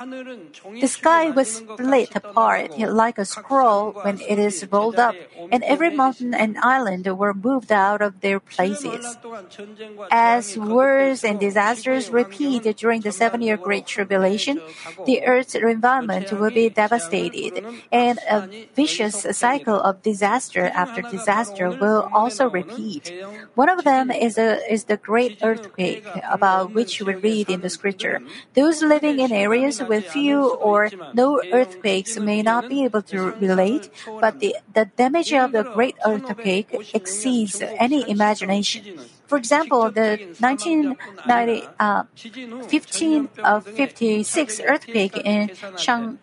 The 0.00 0.88
sky 0.88 1.28
was 1.28 1.56
split 1.56 2.16
apart 2.16 2.78
like 2.78 3.18
a 3.18 3.26
scroll 3.26 3.92
when 3.92 4.18
it 4.20 4.38
is 4.38 4.64
rolled 4.72 4.98
up, 4.98 5.14
and 5.52 5.62
every 5.64 5.90
mountain 5.90 6.32
and 6.32 6.56
island 6.56 7.04
were 7.18 7.34
moved 7.34 7.70
out 7.70 8.00
of 8.00 8.20
their 8.20 8.40
places. 8.40 9.18
As 10.10 10.56
wars 10.56 11.22
and 11.22 11.38
disasters 11.38 12.08
repeat 12.08 12.64
during 12.78 13.02
the 13.02 13.12
seven 13.12 13.42
year 13.42 13.58
Great 13.58 13.84
Tribulation, 13.84 14.62
the 15.04 15.22
earth's 15.26 15.54
environment 15.54 16.32
will 16.32 16.50
be 16.50 16.70
devastated, 16.70 17.62
and 17.92 18.18
a 18.24 18.48
vicious 18.74 19.26
cycle 19.36 19.78
of 19.80 20.00
disaster 20.00 20.64
after 20.72 21.02
disaster 21.02 21.68
will 21.68 22.08
also 22.10 22.48
repeat. 22.48 23.12
One 23.54 23.68
of 23.68 23.84
them 23.84 24.10
is, 24.10 24.38
a, 24.38 24.64
is 24.72 24.84
the 24.84 24.96
great 24.96 25.40
earthquake 25.42 26.06
about 26.24 26.72
which 26.72 27.02
we 27.02 27.14
read 27.16 27.50
in 27.50 27.60
the 27.60 27.68
scripture. 27.68 28.20
Those 28.54 28.80
living 28.80 29.20
in 29.20 29.30
areas 29.30 29.82
with 29.90 30.06
few 30.06 30.54
or 30.54 30.88
no 31.12 31.42
earthquakes 31.52 32.14
may 32.16 32.40
not 32.42 32.70
be 32.70 32.84
able 32.86 33.02
to 33.02 33.34
relate, 33.42 33.90
but 34.22 34.38
the, 34.38 34.54
the 34.72 34.86
damage 34.96 35.34
of 35.34 35.50
the 35.50 35.64
great 35.74 35.96
earthquake 36.06 36.70
exceeds 36.94 37.60
any 37.60 38.08
imagination. 38.08 39.02
For 39.26 39.36
example, 39.36 39.90
the 39.90 40.18
1990, 40.38 41.66
uh, 41.78 42.04
15 42.14 43.28
of 43.42 43.66
56 43.66 44.60
earthquake 44.60 45.16
in 45.16 45.50
Shaanxi, 45.82 46.18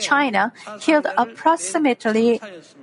China 0.00 0.52
killed 0.80 1.06
approximately 1.16 2.40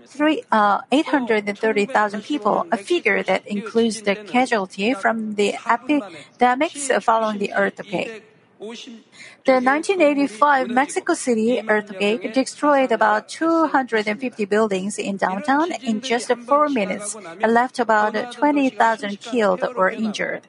three, 0.08 0.44
uh, 0.52 0.82
830,000 0.92 2.24
people, 2.24 2.66
a 2.72 2.78
figure 2.78 3.22
that 3.22 3.46
includes 3.46 4.02
the 4.02 4.16
casualty 4.16 4.94
from 4.94 5.36
the 5.36 5.54
epidemics 5.70 6.90
following 7.06 7.38
the 7.38 7.54
earthquake. 7.54 8.24
The 8.60 9.62
1985 9.64 10.68
Mexico 10.68 11.14
City 11.14 11.62
earthquake 11.66 12.34
destroyed 12.34 12.92
about 12.92 13.30
250 13.30 14.44
buildings 14.46 15.00
in 15.00 15.16
downtown 15.16 15.72
in 15.82 16.02
just 16.02 16.30
four 16.46 16.68
minutes. 16.68 17.16
and 17.42 17.54
left 17.54 17.80
about 17.80 18.34
20,000 18.34 19.22
killed 19.22 19.64
or 19.76 19.90
injured. 19.90 20.44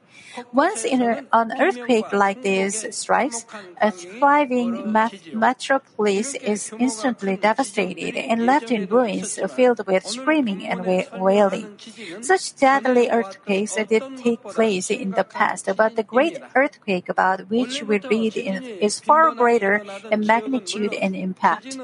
Once 0.53 0.83
in 0.83 1.01
a, 1.01 1.23
an 1.33 1.51
earthquake 1.59 2.11
like 2.11 2.41
this 2.41 2.85
strikes, 2.91 3.45
a 3.81 3.91
thriving 3.91 4.93
metropolis 5.33 6.35
is 6.35 6.71
instantly 6.79 7.37
devastated 7.37 8.15
and 8.15 8.45
left 8.45 8.71
in 8.71 8.85
ruins 8.87 9.39
filled 9.55 9.85
with 9.87 10.05
screaming 10.05 10.65
and 10.65 10.85
wailing. 10.85 11.77
Such 12.21 12.55
deadly 12.55 13.09
earthquakes 13.09 13.75
did 13.75 14.03
take 14.17 14.41
place 14.43 14.89
in 14.89 15.11
the 15.11 15.23
past, 15.23 15.69
but 15.75 15.95
the 15.95 16.03
great 16.03 16.37
earthquake 16.55 17.09
about 17.09 17.49
which 17.49 17.83
we 17.83 17.99
read 17.99 18.37
is 18.79 18.99
far 18.99 19.31
greater 19.31 19.83
in 20.11 20.25
magnitude 20.25 20.93
and 20.93 21.15
impact. 21.15 21.77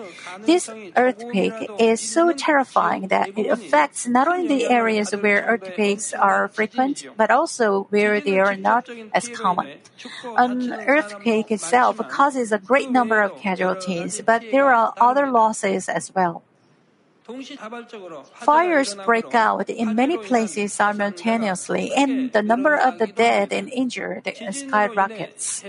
This 0.46 0.70
earthquake 0.96 1.70
is 1.80 2.00
so 2.02 2.32
terrifying 2.32 3.08
that 3.08 3.30
it 3.36 3.48
affects 3.48 4.08
not 4.08 4.28
only 4.28 4.48
the 4.48 4.70
areas 4.70 5.12
where 5.12 5.42
earthquakes 5.48 6.14
are 6.14 6.48
frequent, 6.48 7.06
but 7.18 7.32
also 7.32 7.88
where 7.90 8.22
they 8.22 8.37
are 8.40 8.56
not 8.56 8.90
as 9.14 9.28
common. 9.30 9.80
An 10.38 10.74
earthquake 10.74 11.52
itself 11.52 11.98
causes 12.10 12.52
a 12.52 12.60
great 12.60 12.92
number 12.92 13.22
of 13.22 13.38
casualties, 13.38 14.22
but 14.26 14.44
there 14.52 14.74
are 14.74 14.94
other 14.98 15.30
losses 15.32 15.90
as 15.90 16.14
well. 16.14 16.44
Fires 18.36 18.96
break 19.06 19.36
out 19.36 19.70
in 19.70 19.96
many 19.96 20.18
places 20.18 20.72
simultaneously, 20.72 21.92
and 21.94 22.32
the 22.32 22.42
number 22.42 22.78
of 22.78 23.00
the 23.00 23.08
dead 23.08 23.52
and 23.52 23.68
injured 23.70 24.32
skyrockets. 24.52 25.64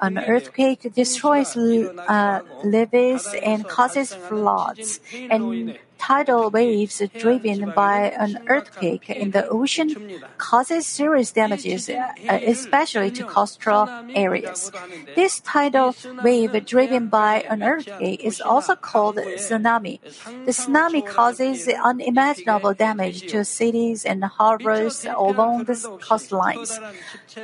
An 0.00 0.18
earthquake 0.18 0.92
destroys 0.92 1.56
uh, 1.56 2.40
levees 2.64 3.32
and 3.42 3.68
causes 3.68 4.12
floods, 4.12 4.98
and 5.14 5.78
tidal 5.98 6.50
waves 6.50 7.02
driven 7.18 7.70
by 7.72 8.10
an 8.10 8.38
earthquake 8.46 9.10
in 9.10 9.32
the 9.32 9.46
ocean 9.48 9.94
causes 10.38 10.86
serious 10.86 11.32
damages, 11.32 11.90
uh, 11.90 12.12
especially 12.28 13.10
to 13.10 13.24
coastal 13.24 13.88
areas. 14.14 14.70
This 15.14 15.40
tidal 15.40 15.94
wave 16.22 16.54
driven 16.64 17.08
by 17.08 17.40
an 17.50 17.62
earthquake 17.62 18.24
is 18.24 18.40
also 18.40 18.74
called 18.74 19.16
tsunami. 19.16 20.00
The 20.46 20.52
tsunami 20.52 21.04
causes 21.04 21.68
unimaginable 21.68 22.74
damage 22.74 23.22
to 23.32 23.44
cities 23.44 24.04
and 24.04 24.22
harbors 24.24 25.04
along 25.04 25.64
the 25.64 25.74
coastlines, 25.74 26.78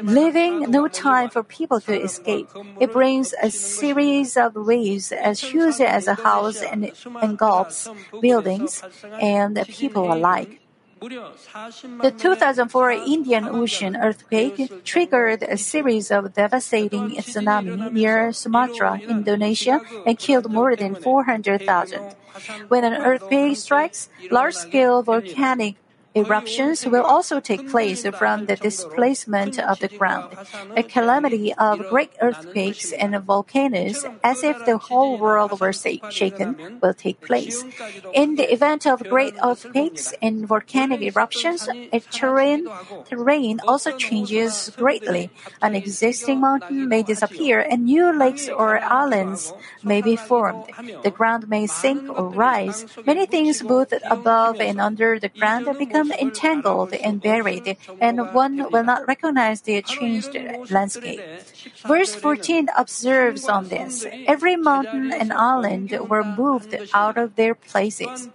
leaving 0.02 0.70
no 0.70 0.88
time 0.88 1.28
for 1.30 1.42
people 1.42 1.80
to 1.82 2.00
escape. 2.00 2.48
It 2.80 2.92
brings 2.92 3.34
a 3.42 3.50
series 3.50 4.36
of 4.36 4.54
waves 4.54 5.12
as 5.12 5.40
huge 5.40 5.80
as 5.80 6.06
a 6.06 6.14
house 6.14 6.62
and 6.62 6.92
engulfs 7.22 7.88
buildings 8.20 8.43
buildings 8.44 8.82
and 9.20 9.56
people 9.68 10.12
alike. 10.12 10.60
The 11.00 12.14
2004 12.16 12.90
Indian 12.92 13.44
Ocean 13.44 13.96
earthquake 13.96 14.56
triggered 14.84 15.42
a 15.42 15.58
series 15.58 16.10
of 16.10 16.32
devastating 16.32 17.10
tsunami 17.20 17.92
near 17.92 18.32
Sumatra, 18.32 19.00
Indonesia, 19.06 19.82
and 20.06 20.18
killed 20.18 20.50
more 20.50 20.76
than 20.76 20.94
400,000. 20.94 22.14
When 22.68 22.84
an 22.84 22.94
earthquake 22.94 23.56
strikes, 23.56 24.08
large-scale 24.30 25.02
volcanic 25.02 25.76
Eruptions 26.14 26.86
will 26.86 27.02
also 27.02 27.40
take 27.40 27.68
place 27.70 28.06
from 28.18 28.46
the 28.46 28.54
displacement 28.54 29.58
of 29.58 29.80
the 29.80 29.88
ground. 29.88 30.36
A 30.76 30.82
calamity 30.82 31.52
of 31.54 31.88
great 31.88 32.12
earthquakes 32.22 32.92
and 32.92 33.18
volcanoes, 33.22 34.06
as 34.22 34.44
if 34.44 34.64
the 34.64 34.78
whole 34.78 35.18
world 35.18 35.58
were 35.60 35.72
shaken, 35.72 36.78
will 36.80 36.94
take 36.94 37.20
place. 37.20 37.64
In 38.12 38.36
the 38.36 38.46
event 38.52 38.86
of 38.86 39.02
great 39.08 39.34
earthquakes 39.42 40.14
and 40.22 40.46
volcanic 40.46 41.02
eruptions, 41.02 41.68
terrain, 42.12 42.68
terrain 43.10 43.60
also 43.66 43.90
changes 43.96 44.70
greatly. 44.76 45.30
An 45.62 45.74
existing 45.74 46.40
mountain 46.40 46.88
may 46.88 47.02
disappear 47.02 47.58
and 47.58 47.86
new 47.86 48.16
lakes 48.16 48.48
or 48.48 48.78
islands 48.78 49.52
may 49.82 50.00
be 50.00 50.14
formed. 50.14 50.64
The 51.02 51.10
ground 51.10 51.48
may 51.48 51.66
sink 51.66 52.08
or 52.08 52.28
rise. 52.28 52.86
Many 53.04 53.26
things 53.26 53.62
both 53.62 53.92
above 54.08 54.60
and 54.60 54.80
under 54.80 55.18
the 55.18 55.28
ground 55.28 55.66
become 55.78 56.03
become 56.04 56.20
entangled 56.20 56.92
and 56.94 57.20
buried, 57.20 57.76
and 58.00 58.32
one 58.32 58.70
will 58.70 58.84
not 58.84 59.06
recognize 59.06 59.62
the 59.62 59.82
changed 59.82 60.36
landscape. 60.70 61.20
Verse 61.86 62.14
14 62.14 62.68
observes 62.76 63.48
on 63.48 63.68
this. 63.68 64.06
Every 64.26 64.56
mountain 64.56 65.12
and 65.12 65.32
island 65.32 65.96
were 66.08 66.24
moved 66.24 66.74
out 66.92 67.16
of 67.16 67.36
their 67.36 67.54
places. 67.54 68.28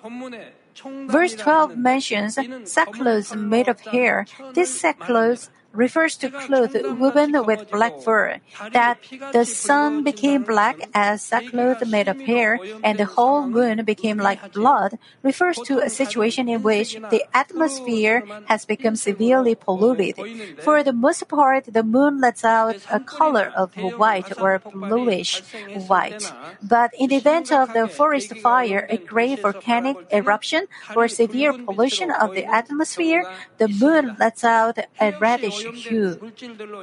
Verse 1.07 1.35
12 1.35 1.77
mentions 1.77 2.39
sackcloth 2.63 3.35
made 3.35 3.67
of 3.67 3.79
hair. 3.81 4.25
This 4.53 4.71
sackcloth 4.79 5.49
refers 5.73 6.17
to 6.17 6.29
cloth 6.29 6.73
woven 6.73 7.45
with 7.45 7.69
black 7.69 8.01
fur. 8.01 8.37
That 8.73 8.97
the 9.31 9.45
sun 9.45 10.03
became 10.03 10.43
black 10.43 10.77
as 10.93 11.21
sackcloth 11.21 11.85
made 11.85 12.07
of 12.07 12.19
hair, 12.19 12.59
and 12.83 12.97
the 12.97 13.05
whole 13.05 13.47
moon 13.47 13.85
became 13.85 14.17
like 14.17 14.53
blood, 14.53 14.97
refers 15.21 15.57
to 15.69 15.79
a 15.79 15.89
situation 15.89 16.49
in 16.49 16.63
which 16.63 16.95
the 17.11 17.23
atmosphere 17.33 18.23
has 18.45 18.65
become 18.65 18.95
severely 18.95 19.55
polluted. 19.55 20.15
For 20.61 20.83
the 20.83 20.93
most 20.93 21.27
part, 21.27 21.65
the 21.65 21.83
moon 21.83 22.19
lets 22.19 22.43
out 22.43 22.77
a 22.91 22.99
color 22.99 23.51
of 23.55 23.75
white 23.75 24.39
or 24.39 24.59
bluish 24.59 25.41
white. 25.87 26.31
But 26.61 26.91
in 26.97 27.09
the 27.09 27.17
event 27.17 27.51
of 27.51 27.73
the 27.73 27.87
forest 27.87 28.35
fire, 28.37 28.87
a 28.89 28.97
great 28.97 29.41
volcanic 29.41 29.97
eruption, 30.11 30.65
or 30.95 31.07
severe 31.07 31.53
pollution 31.53 32.11
of 32.11 32.33
the 32.33 32.45
atmosphere, 32.45 33.23
the 33.57 33.67
moon 33.67 34.15
lets 34.19 34.43
out 34.43 34.77
a 34.99 35.11
reddish 35.19 35.58
hue. 35.59 36.19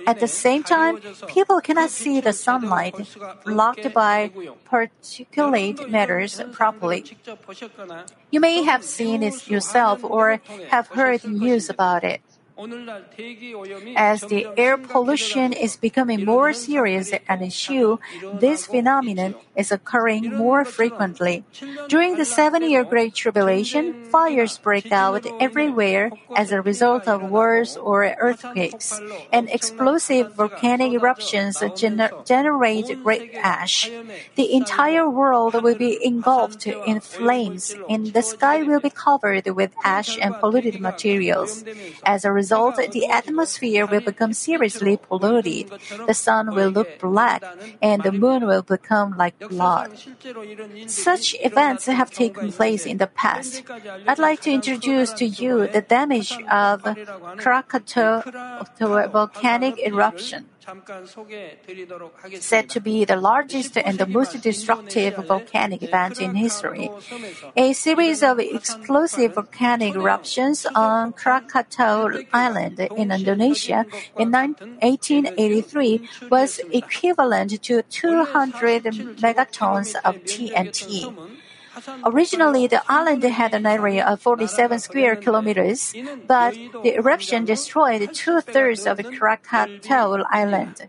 At 0.06 0.20
the 0.20 0.28
same 0.28 0.62
time, 0.62 1.00
people 1.28 1.60
cannot 1.60 1.90
see 1.90 2.20
the 2.20 2.32
sunlight 2.32 2.96
blocked 3.44 3.92
by 3.92 4.30
particulate 4.68 5.88
matters 5.88 6.40
properly. 6.52 7.04
You 8.30 8.40
may 8.40 8.62
have 8.62 8.84
seen 8.84 9.22
it 9.22 9.48
yourself 9.48 10.04
or 10.04 10.40
have 10.68 10.88
heard 10.88 11.24
news 11.24 11.70
about 11.70 12.04
it. 12.04 12.20
As 13.96 14.24
the 14.26 14.48
air 14.56 14.76
pollution 14.76 15.52
is 15.52 15.76
becoming 15.76 16.24
more 16.24 16.52
serious 16.52 17.12
an 17.28 17.42
issue, 17.42 17.98
this 18.32 18.66
phenomenon 18.66 19.34
is 19.54 19.70
occurring 19.72 20.34
more 20.34 20.64
frequently. 20.64 21.44
During 21.88 22.16
the 22.16 22.24
seven 22.24 22.62
year 22.62 22.84
Great 22.84 23.14
Tribulation, 23.14 23.94
fires 24.02 24.58
break 24.58 24.90
out 24.90 25.26
everywhere 25.38 26.12
as 26.34 26.50
a 26.52 26.60
result 26.62 27.06
of 27.08 27.22
wars 27.22 27.76
or 27.76 28.14
earthquakes, 28.18 29.00
and 29.30 29.48
explosive 29.50 30.32
volcanic 30.32 30.92
eruptions 30.92 31.58
gener- 31.60 32.12
generate 32.24 32.98
great 33.02 33.24
ash. 33.42 33.92
The 34.34 34.52
entire 34.54 35.08
world 35.08 35.62
will 35.62 35.74
be 35.74 35.98
engulfed 36.02 36.66
in 36.66 37.00
flames, 37.00 37.76
and 37.88 38.12
the 38.12 38.22
sky 38.22 38.62
will 38.62 38.80
be 38.80 38.90
covered 38.90 39.46
with 39.48 39.72
ash 39.84 40.18
and 40.20 40.38
polluted 40.38 40.80
materials. 40.80 41.64
As 42.04 42.24
a 42.24 42.32
result, 42.32 42.45
result, 42.46 42.78
the 42.92 43.06
atmosphere 43.10 43.86
will 43.86 44.00
become 44.00 44.32
seriously 44.32 44.96
polluted. 44.96 45.66
The 46.06 46.14
sun 46.14 46.54
will 46.54 46.70
look 46.70 47.00
black, 47.00 47.42
and 47.82 48.02
the 48.06 48.12
moon 48.12 48.46
will 48.46 48.62
become 48.62 49.18
like 49.18 49.34
blood. 49.38 49.90
Such 50.86 51.34
events 51.42 51.86
have 51.86 52.10
taken 52.14 52.52
place 52.52 52.86
in 52.86 52.98
the 53.02 53.10
past. 53.10 53.66
I'd 54.06 54.22
like 54.22 54.40
to 54.46 54.52
introduce 54.54 55.10
to 55.18 55.26
you 55.26 55.66
the 55.66 55.82
damage 55.82 56.38
of 56.46 56.86
Krakatoa 57.42 58.22
volcanic 59.10 59.74
eruption 59.82 60.46
said 62.40 62.68
to 62.70 62.80
be 62.80 63.04
the 63.04 63.16
largest 63.16 63.76
and 63.76 63.98
the 63.98 64.06
most 64.06 64.40
destructive 64.40 65.14
volcanic 65.26 65.82
event 65.82 66.20
in 66.20 66.34
history. 66.34 66.90
A 67.56 67.72
series 67.72 68.22
of 68.22 68.40
explosive 68.40 69.34
volcanic 69.34 69.94
eruptions 69.94 70.66
on 70.74 71.12
Krakatau 71.12 72.26
Island 72.32 72.80
in 72.80 73.12
Indonesia 73.12 73.86
in 74.18 74.32
1883 74.32 76.08
was 76.30 76.60
equivalent 76.72 77.62
to 77.62 77.82
200 77.82 78.84
megatons 79.22 79.94
of 80.04 80.16
TNT. 80.24 81.14
Originally, 82.04 82.66
the 82.66 82.82
island 82.88 83.22
had 83.22 83.54
an 83.54 83.66
area 83.66 84.04
of 84.06 84.20
47 84.20 84.78
square 84.78 85.16
kilometers, 85.16 85.94
but 86.26 86.54
the 86.82 86.94
eruption 86.96 87.44
destroyed 87.44 88.12
two 88.14 88.40
thirds 88.40 88.86
of 88.86 88.98
Krakatoa 88.98 90.24
Island. 90.30 90.88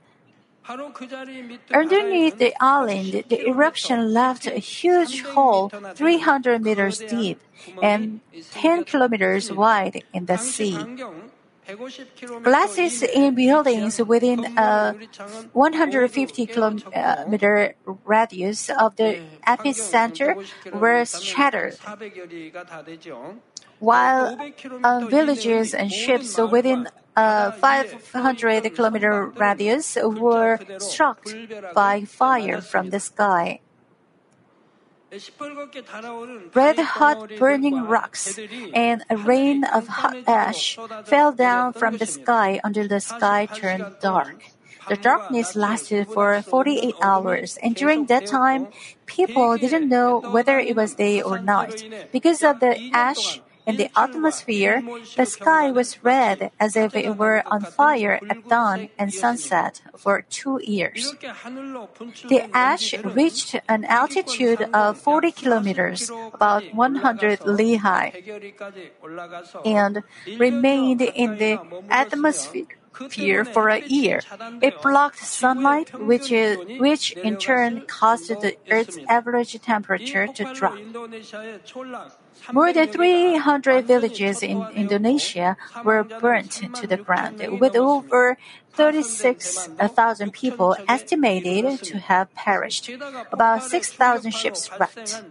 Underneath 1.74 2.38
the 2.38 2.54
island, 2.60 3.24
the 3.30 3.48
eruption 3.48 4.14
left 4.14 4.48
a 4.48 4.60
huge 4.60 5.24
hole 5.24 5.70
300 5.70 6.62
meters 6.62 7.00
deep 7.00 7.40
and 7.82 8.20
10 8.52 8.84
kilometers 8.84 9.52
wide 9.52 10.04
in 10.14 10.26
the 10.26 10.38
sea. 10.38 10.78
Glasses 12.44 13.04
in 13.04 13.36
buildings 13.36 14.00
within 14.00 14.46
a 14.58 14.96
150 15.52 16.46
kilometer 16.46 17.76
radius 18.06 18.70
of 18.70 18.96
the 18.96 19.20
epicenter 19.46 20.36
were 20.72 21.04
shattered, 21.04 21.76
while 23.80 24.38
uh, 24.84 25.08
villages 25.10 25.74
and 25.74 25.92
ships 25.92 26.38
within 26.38 26.88
a 27.18 27.52
500 27.52 28.74
kilometer 28.74 29.26
radius 29.26 29.98
were 30.02 30.60
struck 30.78 31.28
by 31.74 32.06
fire 32.06 32.62
from 32.62 32.92
the 32.92 33.00
sky. 33.00 33.60
Red 36.54 36.80
hot 36.80 37.32
burning 37.40 37.84
rocks 37.88 38.38
and 38.74 39.04
a 39.10 39.16
rain 39.16 39.64
of 39.64 39.88
hot 39.88 40.18
ash 40.28 40.78
fell 41.06 41.32
down 41.32 41.74
from 41.74 41.98
the 41.98 42.06
sky 42.06 42.60
until 42.64 42.88
the 42.88 43.00
sky 43.00 43.46
turned 43.48 43.86
dark. 44.02 44.44
The 44.90 44.96
darkness 44.98 45.56
lasted 45.56 46.08
for 46.08 46.42
48 46.42 46.96
hours, 47.02 47.58
and 47.62 47.76
during 47.76 48.06
that 48.08 48.26
time, 48.26 48.68
people 49.06 49.58
didn't 49.58 49.90
know 49.90 50.20
whether 50.20 50.60
it 50.60 50.76
was 50.76 50.96
day 50.96 51.22
or 51.22 51.40
night. 51.40 51.84
Because 52.12 52.44
of 52.44 52.60
the 52.60 52.90
ash, 52.94 53.42
in 53.68 53.76
the 53.76 53.90
atmosphere, 53.96 54.82
the 55.16 55.26
sky 55.26 55.70
was 55.72 56.04
red 56.04 56.52
as 56.60 56.76
if 56.76 56.96
it 56.96 57.18
were 57.18 57.44
on 57.46 57.62
fire 57.62 58.20
at 58.30 58.48
dawn 58.48 58.90
and 58.98 59.14
sunset 59.14 59.82
for 59.96 60.22
two 60.22 60.60
years. 60.64 61.14
The 62.30 62.50
ash 62.54 62.94
reached 63.04 63.56
an 63.68 63.84
altitude 63.86 64.62
of 64.74 64.98
40 64.98 65.32
kilometers, 65.32 66.10
about 66.34 66.64
100 66.74 67.46
li 67.46 67.76
high, 67.76 68.24
and 69.66 70.04
remained 70.40 71.02
in 71.02 71.38
the 71.38 71.60
atmosphere 71.90 73.46
for 73.46 73.70
a 73.70 73.82
year. 73.82 74.22
It 74.62 74.82
blocked 74.82 75.20
sunlight, 75.20 75.94
which, 76.00 76.32
is, 76.32 76.58
which 76.80 77.12
in 77.12 77.38
turn 77.38 77.86
caused 77.86 78.30
the 78.30 78.56
Earth's 78.72 78.98
average 79.08 79.60
temperature 79.62 80.28
to 80.28 80.54
drop. 80.54 80.78
More 82.52 82.72
than 82.74 82.88
300 82.88 83.86
villages 83.86 84.42
in 84.42 84.66
Indonesia 84.74 85.58
were 85.84 86.04
burnt 86.04 86.52
to 86.76 86.88
the 86.88 86.98
ground, 86.98 87.44
with 87.60 87.76
over 87.76 88.38
36,000 88.78 90.32
people 90.32 90.76
estimated 90.88 91.82
to 91.82 91.98
have 91.98 92.32
perished. 92.36 92.90
About 93.32 93.64
6,000 93.64 94.32
ships 94.32 94.70
wrecked. 94.80 95.24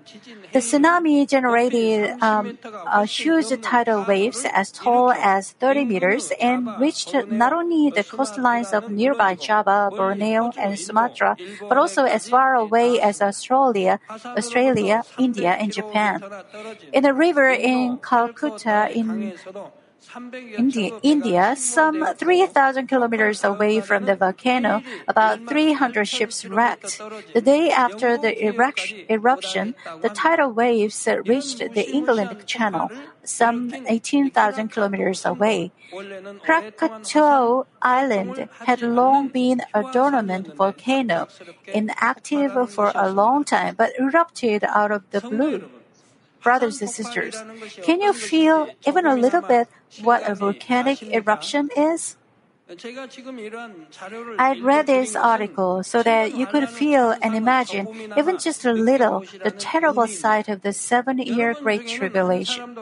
The 0.53 0.59
tsunami 0.59 1.29
generated 1.29 2.21
um, 2.21 2.59
huge 3.07 3.49
tidal 3.63 4.05
waves 4.05 4.45
as 4.53 4.73
tall 4.73 5.13
as 5.13 5.53
30 5.53 5.85
meters 5.85 6.33
and 6.41 6.69
reached 6.81 7.15
not 7.31 7.53
only 7.53 7.91
the 7.95 8.03
coastlines 8.03 8.73
of 8.73 8.91
nearby 8.91 9.37
Java, 9.37 9.91
Borneo, 9.95 10.51
and 10.59 10.77
Sumatra, 10.77 11.37
but 11.69 11.79
also 11.79 12.03
as 12.03 12.29
far 12.29 12.57
away 12.57 13.01
as 13.01 13.23
Australia, 13.23 14.01
Australia, 14.11 15.05
India, 15.19 15.53
and 15.53 15.73
Japan. 15.73 16.21
In 16.93 17.05
a 17.05 17.15
river 17.15 17.49
in 17.49 17.99
Calcutta, 17.99 18.91
in 18.93 19.35
India, 20.57 20.99
India, 21.03 21.55
some 21.57 22.07
3,000 22.15 22.87
kilometers 22.87 23.45
away 23.45 23.81
from 23.81 24.05
the 24.05 24.15
volcano, 24.15 24.83
about 25.09 25.47
300 25.49 26.05
ships 26.07 26.45
wrecked. 26.45 27.01
The 27.35 27.41
day 27.41 27.71
after 27.71 28.17
the 28.17 28.33
eruption, 28.45 29.75
the 30.03 30.09
tidal 30.09 30.53
waves 30.53 31.09
reached 31.25 31.59
the 31.59 31.91
England 31.91 32.47
Channel, 32.47 32.91
some 33.25 33.75
18,000 33.89 34.69
kilometers 34.69 35.25
away. 35.25 35.73
Krakatoa 36.45 37.67
Island 37.83 38.49
had 38.67 38.83
long 38.83 39.29
been 39.29 39.63
a 39.75 39.83
dormant 39.93 40.55
volcano, 40.57 41.29
inactive 41.67 42.71
for 42.71 42.93
a 42.95 43.11
long 43.11 43.45
time, 43.45 43.75
but 43.77 43.93
erupted 43.99 44.65
out 44.65 44.91
of 44.93 45.03
the 45.11 45.21
blue 45.21 45.69
brothers 46.47 46.81
and 46.81 46.91
sisters, 46.91 47.35
can 47.83 47.99
you 48.01 48.13
feel 48.13 48.71
even 48.87 49.05
a 49.05 49.17
little 49.25 49.43
bit 49.43 49.67
what 50.07 50.23
a 50.31 50.35
volcanic 50.35 51.03
eruption 51.03 51.69
is? 51.77 52.17
I 54.39 54.59
read 54.61 54.89
this 54.89 55.15
article 55.15 55.85
so 55.85 56.03
that 56.03 56.35
you 56.35 56.47
could 56.47 56.69
feel 56.69 57.15
and 57.23 57.37
imagine, 57.37 57.87
even 58.17 58.39
just 58.39 58.65
a 58.65 58.73
little, 58.73 59.23
the 59.45 59.53
terrible 59.53 60.09
sight 60.09 60.49
of 60.49 60.63
the 60.63 60.73
seven 60.73 61.19
year 61.19 61.55
Great 61.55 61.87
Tribulation. 61.87 62.77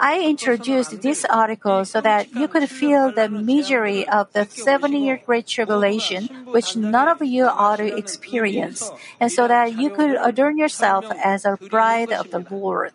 I 0.00 0.24
introduced 0.24 1.02
this 1.02 1.26
article 1.26 1.84
so 1.84 2.00
that 2.00 2.32
you 2.32 2.48
could 2.48 2.70
feel 2.70 3.12
the 3.12 3.28
misery 3.28 4.08
of 4.08 4.32
the 4.32 4.46
seven 4.48 4.94
year 4.94 5.20
Great 5.26 5.46
Tribulation, 5.46 6.28
which 6.46 6.74
none 6.74 7.08
of 7.08 7.20
you 7.20 7.44
ought 7.44 7.76
to 7.76 7.94
experience, 7.94 8.90
and 9.20 9.30
so 9.30 9.46
that 9.46 9.76
you 9.76 9.90
could 9.90 10.16
adorn 10.16 10.56
yourself 10.56 11.04
as 11.22 11.44
a 11.44 11.58
bride 11.68 12.10
of 12.10 12.30
the 12.30 12.40
Lord. 12.40 12.92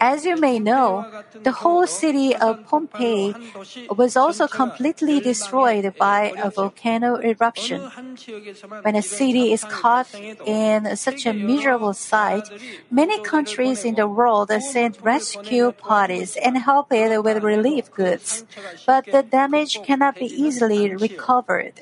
As 0.00 0.26
you 0.26 0.36
may 0.36 0.58
know, 0.58 1.06
the 1.42 1.52
whole 1.52 1.86
city 1.86 2.36
of 2.36 2.66
Pompeii 2.66 3.34
was 3.96 4.14
also 4.14 4.46
completely 4.46 5.20
destroyed 5.20 5.94
by 5.98 6.34
a 6.36 6.50
volcano 6.50 7.16
eruption. 7.16 7.80
When 8.82 8.94
a 8.94 9.00
city 9.00 9.52
is 9.52 9.64
caught 9.64 10.12
in 10.14 10.96
such 10.96 11.24
a 11.24 11.32
miserable 11.32 11.94
sight, 11.94 12.44
many 12.90 13.18
countries 13.20 13.86
in 13.86 13.94
the 13.94 14.06
world 14.06 14.52
send 14.62 14.98
rescue 15.02 15.72
parties 15.72 16.36
and 16.36 16.58
help 16.58 16.92
it 16.92 17.24
with 17.24 17.42
relief 17.42 17.90
goods, 17.90 18.44
but 18.86 19.06
the 19.06 19.22
damage 19.22 19.82
cannot 19.82 20.16
be 20.16 20.26
easily 20.26 20.94
recovered. 20.94 21.72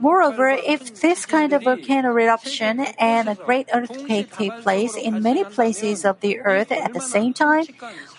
Moreover, 0.00 0.48
if 0.48 1.00
this 1.00 1.26
kind 1.26 1.52
of 1.52 1.64
volcano 1.64 2.16
eruption 2.16 2.80
and 2.98 3.28
a 3.28 3.34
great 3.34 3.68
earthquake 3.72 4.32
take 4.32 4.60
place 4.62 4.96
in 4.96 5.22
many 5.22 5.44
places 5.44 6.04
of 6.04 6.20
the 6.20 6.38
earth 6.40 6.70
at 6.70 6.92
the 6.92 7.00
same 7.00 7.32
time, 7.32 7.64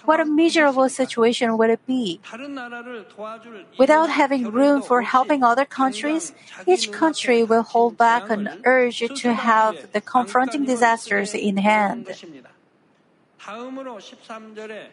what 0.06 0.20
a 0.20 0.26
miserable 0.26 0.90
situation 0.90 1.58
would 1.58 1.70
it 1.70 1.86
be? 1.86 2.20
Without 3.80 4.10
having 4.10 4.52
room 4.52 4.82
for 4.82 5.02
helping 5.02 5.44
other 5.44 5.66
countries, 5.66 6.34
each 6.68 6.92
country 6.92 7.44
will 7.44 7.64
hold 7.64 7.98
back 7.98 8.30
an 8.30 8.62
urge 8.66 9.00
to 9.00 9.34
have 9.34 9.92
the 9.94 10.02
confronting 10.02 10.66
disasters 10.66 11.34
in 11.34 11.58
hand. 11.58 12.08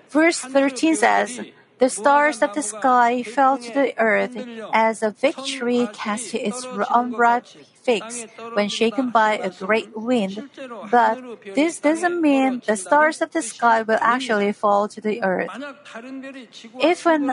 Verse 0.08 0.38
13 0.38 0.96
says, 0.96 1.40
the 1.80 1.88
stars 1.88 2.42
of 2.42 2.54
the 2.54 2.62
sky 2.62 3.22
fell 3.22 3.58
to 3.58 3.72
the 3.72 3.98
earth 3.98 4.36
as 4.72 5.02
a 5.02 5.10
victory 5.10 5.88
cast 5.92 6.34
its 6.34 6.64
unripe 6.94 7.46
fixed 7.82 8.28
when 8.54 8.68
shaken 8.68 9.10
by 9.10 9.34
a 9.36 9.50
great 9.50 9.96
wind, 9.96 10.48
but 10.90 11.18
this 11.54 11.80
doesn't 11.80 12.20
mean 12.20 12.62
the 12.66 12.76
stars 12.76 13.20
of 13.20 13.32
the 13.32 13.42
sky 13.42 13.82
will 13.82 13.98
actually 14.00 14.52
fall 14.52 14.88
to 14.88 15.00
the 15.00 15.22
earth. 15.22 15.50
If 16.80 17.06
an 17.06 17.30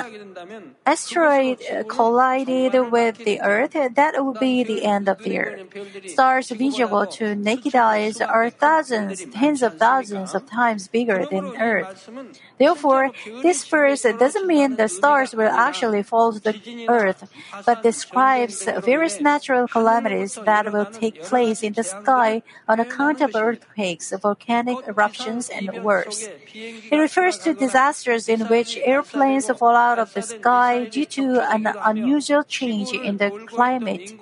asteroid 0.85 1.59
collided 1.87 2.91
with 2.91 3.17
the 3.17 3.41
earth, 3.41 3.73
that 3.73 4.13
would 4.17 4.39
be 4.39 4.63
the 4.63 4.83
end 4.85 5.07
of 5.09 5.19
the 5.19 5.39
earth. 5.39 5.61
Stars 6.07 6.49
visible 6.49 7.05
to 7.17 7.35
naked 7.35 7.75
eyes 7.75 8.21
are 8.21 8.49
thousands, 8.49 9.25
tens 9.31 9.61
of 9.61 9.77
thousands 9.77 10.33
of 10.33 10.49
times 10.49 10.87
bigger 10.87 11.25
than 11.29 11.55
earth. 11.57 12.09
Therefore, 12.57 13.11
this 13.41 13.65
verse 13.65 14.03
doesn't 14.03 14.47
mean 14.47 14.75
the 14.75 14.87
stars 14.87 15.33
will 15.33 15.49
actually 15.51 16.03
fall 16.03 16.33
to 16.33 16.39
the 16.39 16.87
earth, 16.89 17.29
but 17.65 17.83
describes 17.83 18.63
various 18.83 19.19
natural 19.21 19.67
calamities 19.67 20.36
that 20.45 20.71
will 20.71 20.85
take 20.85 21.23
place 21.23 21.63
in 21.63 21.73
the 21.73 21.83
sky 21.83 22.43
on 22.67 22.79
account 22.79 23.21
of 23.21 23.35
earthquakes, 23.35 24.13
volcanic 24.21 24.77
eruptions, 24.87 25.49
and 25.49 25.83
worse. 25.83 26.27
It 26.53 26.97
refers 26.97 27.37
to 27.39 27.53
disasters 27.53 28.29
in 28.29 28.41
which 28.47 28.77
airplanes 28.77 29.47
fall 29.57 29.75
out 29.75 29.99
of 29.99 30.13
the 30.13 30.21
sky 30.21 30.85
due 30.85 31.05
to 31.05 31.41
an 31.51 31.67
unusual 31.67 32.43
change 32.43 32.91
in 32.93 33.17
the 33.17 33.31
climate. 33.47 34.13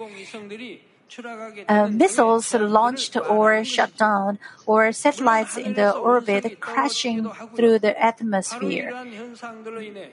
Uh, 1.70 1.88
missiles 1.88 2.54
launched 2.54 3.16
or 3.16 3.64
shut 3.64 3.96
down, 3.98 4.40
or 4.66 4.92
satellites 4.92 5.56
in 5.56 5.74
the 5.76 5.92
orbit 5.92 6.60
crashing 6.60 7.30
through 7.56 7.80
the 7.80 7.94
atmosphere. 8.02 8.92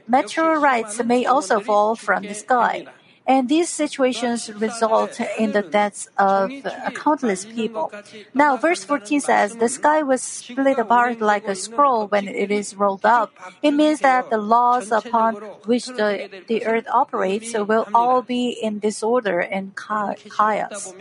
Meteorites 0.06 1.02
may 1.04 1.24
also 1.24 1.58
fall 1.60 1.96
from 1.96 2.22
the 2.22 2.34
sky. 2.34 2.86
And 3.26 3.48
these 3.48 3.68
situations 3.68 4.52
result 4.54 5.20
in 5.38 5.52
the 5.52 5.62
deaths 5.62 6.08
of 6.18 6.50
countless 6.94 7.44
people. 7.44 7.92
Now, 8.34 8.56
verse 8.56 8.84
14 8.84 9.20
says, 9.20 9.56
The 9.56 9.68
sky 9.68 10.02
was 10.02 10.22
split 10.22 10.78
apart 10.78 11.20
like 11.20 11.46
a 11.46 11.54
scroll 11.54 12.08
when 12.08 12.26
it 12.26 12.50
is 12.50 12.74
rolled 12.74 13.06
up. 13.06 13.32
It 13.62 13.72
means 13.72 14.00
that 14.00 14.30
the 14.30 14.38
laws 14.38 14.90
upon 14.90 15.36
which 15.66 15.86
the, 15.86 16.28
the 16.48 16.66
earth 16.66 16.86
operates 16.92 17.54
will 17.54 17.86
all 17.94 18.22
be 18.22 18.50
in 18.50 18.80
disorder 18.80 19.40
and 19.40 19.76
chaos. 19.76 20.92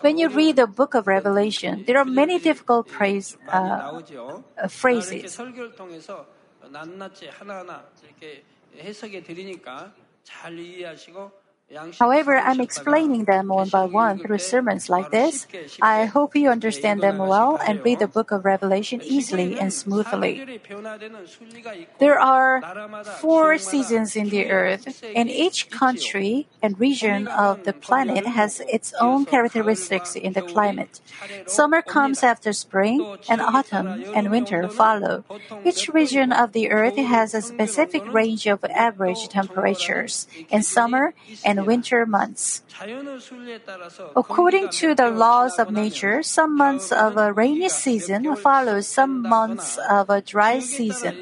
When 0.00 0.16
you 0.16 0.28
read 0.30 0.56
the 0.56 0.66
book 0.66 0.94
of 0.94 1.06
Revelation, 1.06 1.84
there 1.86 1.98
are 1.98 2.04
many 2.04 2.38
difficult 2.38 2.88
praise, 2.88 3.36
uh, 3.48 4.00
uh, 10.30 10.94
phrases. 10.96 11.41
However, 11.98 12.36
I'm 12.36 12.60
explaining 12.60 13.24
them 13.24 13.48
one 13.48 13.68
by 13.68 13.84
one 13.84 14.18
through 14.18 14.38
sermons 14.38 14.88
like 14.88 15.10
this. 15.10 15.46
I 15.80 16.04
hope 16.04 16.36
you 16.36 16.50
understand 16.50 17.02
them 17.02 17.18
well 17.18 17.58
and 17.66 17.82
read 17.84 17.98
the 17.98 18.08
book 18.08 18.30
of 18.30 18.44
Revelation 18.44 19.00
easily 19.02 19.58
and 19.58 19.72
smoothly. 19.72 20.60
There 21.98 22.20
are 22.20 22.60
four 23.20 23.58
seasons 23.58 24.16
in 24.16 24.28
the 24.28 24.50
earth, 24.50 25.02
and 25.14 25.30
each 25.30 25.70
country 25.70 26.46
and 26.62 26.78
region 26.78 27.26
of 27.28 27.64
the 27.64 27.72
planet 27.72 28.26
has 28.26 28.60
its 28.68 28.92
own 29.00 29.24
characteristics 29.24 30.14
in 30.16 30.32
the 30.32 30.42
climate. 30.42 31.00
Summer 31.46 31.82
comes 31.82 32.22
after 32.22 32.52
spring, 32.52 33.16
and 33.28 33.40
autumn 33.40 34.04
and 34.14 34.30
winter 34.30 34.68
follow. 34.68 35.24
Each 35.64 35.88
region 35.88 36.32
of 36.32 36.52
the 36.52 36.70
earth 36.70 36.96
has 36.96 37.34
a 37.34 37.42
specific 37.42 38.02
range 38.12 38.46
of 38.46 38.64
average 38.64 39.28
temperatures 39.28 40.26
in 40.50 40.62
summer 40.62 41.14
and 41.44 41.61
winter 41.62 42.06
months. 42.06 42.62
According 44.16 44.68
to 44.80 44.94
the 44.94 45.10
laws 45.10 45.58
of 45.58 45.70
nature, 45.70 46.22
some 46.22 46.56
months 46.56 46.92
of 46.92 47.16
a 47.16 47.32
rainy 47.32 47.68
season 47.68 48.34
follow 48.36 48.80
some 48.80 49.22
months 49.22 49.78
of 49.88 50.10
a 50.10 50.20
dry 50.20 50.58
season. 50.58 51.16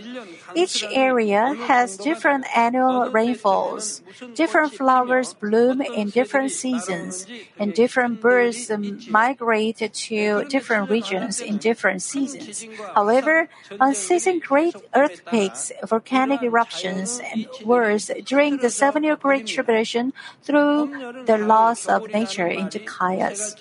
Each 0.55 0.83
area 0.91 1.55
has 1.67 1.97
different 1.97 2.45
annual 2.57 3.11
rainfalls. 3.11 4.03
Different 4.35 4.75
flowers 4.75 5.35
bloom 5.35 5.81
in 5.81 6.11
different 6.11 6.51
seasons, 6.51 7.27
and 7.59 7.73
different 7.73 8.21
birds 8.21 8.71
migrate 9.09 9.79
to 9.79 10.45
different 10.45 10.91
regions 10.91 11.41
in 11.41 11.59
different 11.59 12.03
seasons. 12.03 12.67
However, 12.95 13.49
unceasing 13.79 14.41
great 14.41 14.75
earthquakes, 14.95 15.73
volcanic 15.85 16.43
eruptions, 16.43 17.21
and 17.21 17.47
wars 17.65 18.11
during 18.25 18.59
the 18.59 18.71
seven-year 18.71 19.17
Great 19.17 19.47
Tribulation 19.47 20.13
threw 20.43 21.25
the 21.27 21.39
laws 21.39 21.87
of 21.87 22.09
nature 22.13 22.47
into 22.47 22.79
chaos. 22.79 23.55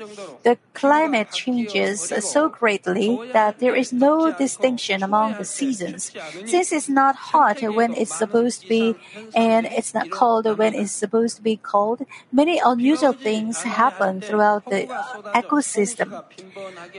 The 0.43 0.57
climate 0.73 1.31
changes 1.31 2.13
so 2.23 2.49
greatly 2.49 3.19
that 3.33 3.59
there 3.59 3.75
is 3.75 3.91
no 3.93 4.31
distinction 4.31 5.03
among 5.03 5.37
the 5.37 5.45
seasons. 5.45 6.11
Since 6.45 6.71
it's 6.71 6.89
not 6.89 7.15
hot 7.15 7.61
when 7.61 7.93
it's 7.93 8.15
supposed 8.15 8.61
to 8.61 8.67
be, 8.67 8.95
and 9.35 9.65
it's 9.67 9.93
not 9.93 10.09
cold 10.09 10.45
when 10.57 10.73
it's 10.73 10.91
supposed 10.91 11.35
to 11.37 11.41
be 11.41 11.57
cold, 11.57 12.05
many 12.31 12.59
unusual 12.63 13.13
things 13.13 13.63
happen 13.63 14.21
throughout 14.21 14.65
the 14.65 14.87
ecosystem. 15.35 16.23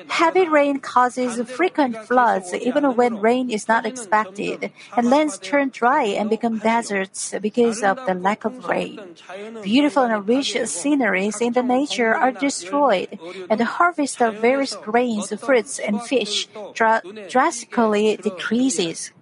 Heavy 0.08 0.46
rain 0.48 0.78
causes 0.80 1.40
frequent 1.50 1.96
floods 1.96 2.52
even 2.54 2.84
when 2.96 3.20
rain 3.20 3.50
is 3.50 3.68
not 3.68 3.86
expected, 3.86 4.70
and 4.96 5.10
lands 5.10 5.38
turn 5.38 5.70
dry 5.70 6.04
and 6.04 6.30
become 6.30 6.58
deserts 6.58 7.34
because 7.40 7.82
of 7.82 7.96
the 8.06 8.14
lack 8.14 8.44
of 8.44 8.64
rain. 8.66 9.00
Beautiful 9.62 10.04
and 10.04 10.26
rich 10.28 10.56
sceneries 10.66 11.40
in 11.40 11.52
the 11.52 11.62
nature 11.62 12.14
are 12.14 12.32
destroyed, 12.32 13.18
and 13.48 13.58
the 13.58 13.64
harvest 13.64 14.20
of 14.22 14.36
various 14.36 14.74
grains, 14.76 15.32
fruits, 15.40 15.78
and 15.78 16.02
fish 16.02 16.48
dra- 16.74 17.02
drastically 17.28 18.16
decreases. 18.16 19.12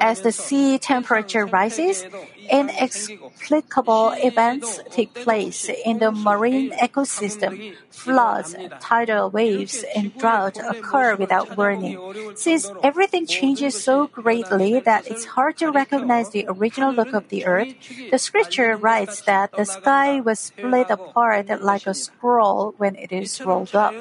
As 0.00 0.20
the 0.20 0.32
sea 0.32 0.78
temperature 0.78 1.46
rises, 1.46 2.04
inexplicable 2.50 4.12
events 4.16 4.80
take 4.90 5.14
place 5.14 5.70
in 5.84 5.98
the 5.98 6.12
marine 6.12 6.70
ecosystem. 6.72 7.74
Floods, 7.90 8.54
tidal 8.80 9.30
waves, 9.30 9.84
and 9.94 10.16
drought 10.18 10.58
occur 10.58 11.14
without 11.16 11.56
warning. 11.56 11.96
Since 12.34 12.70
everything 12.82 13.26
changes 13.26 13.80
so 13.80 14.08
greatly 14.08 14.80
that 14.80 15.06
it's 15.06 15.24
hard 15.24 15.56
to 15.58 15.70
recognize 15.70 16.30
the 16.30 16.44
original 16.48 16.92
look 16.92 17.12
of 17.14 17.28
the 17.28 17.46
earth, 17.46 17.72
the 18.10 18.18
scripture 18.18 18.76
writes 18.76 19.22
that 19.22 19.52
the 19.52 19.64
sky 19.64 20.20
was 20.20 20.38
split 20.38 20.90
apart 20.90 21.48
like 21.62 21.86
a 21.86 21.94
scroll 21.94 22.74
when 22.76 22.96
it 22.96 23.12
is 23.12 23.40
rolled 23.40 23.74
up. 23.74 23.94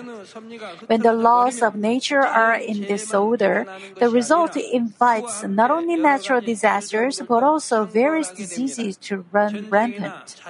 When 0.88 1.02
the 1.02 1.14
laws 1.14 1.62
of 1.62 1.76
nature 1.76 2.26
are 2.26 2.56
in 2.56 2.82
disorder, 2.82 3.66
the 3.99 4.10
result 4.10 4.41
invites 4.48 5.44
not 5.44 5.72
only 5.72 5.96
natural 5.96 6.42
disasters 6.42 7.22
but 7.28 7.44
also 7.44 7.86
various 7.86 8.32
diseases 8.32 8.98
to 8.98 9.26
run 9.32 9.68
rampant. 9.70 10.42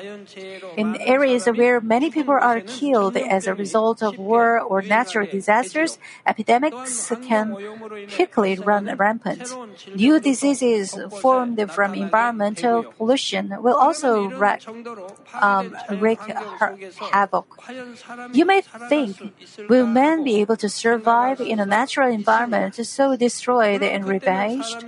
In 0.77 0.95
areas 0.97 1.45
where 1.45 1.79
many 1.81 2.09
people 2.09 2.37
are 2.39 2.61
killed 2.61 3.17
as 3.17 3.47
a 3.47 3.53
result 3.53 4.01
of 4.03 4.17
war 4.17 4.59
or 4.59 4.81
natural 4.81 5.27
disasters, 5.27 5.97
epidemics 6.25 7.11
can 7.27 7.55
quickly 8.13 8.57
run 8.57 8.85
rampant. 8.97 9.53
New 9.95 10.19
diseases 10.19 10.97
formed 11.19 11.59
from 11.71 11.93
environmental 11.93 12.83
pollution 12.83 13.53
will 13.61 13.75
also 13.75 14.29
wreak, 14.29 14.61
um, 15.41 15.75
wreak 15.89 16.19
havoc. 17.11 17.47
You 18.33 18.45
may 18.45 18.61
think, 18.61 19.17
will 19.69 19.85
man 19.87 20.23
be 20.23 20.39
able 20.41 20.57
to 20.57 20.69
survive 20.69 21.39
in 21.41 21.59
a 21.59 21.65
natural 21.65 22.09
environment 22.11 22.75
so 22.85 23.15
destroyed 23.15 23.80
and 23.83 24.07
ravaged? 24.07 24.85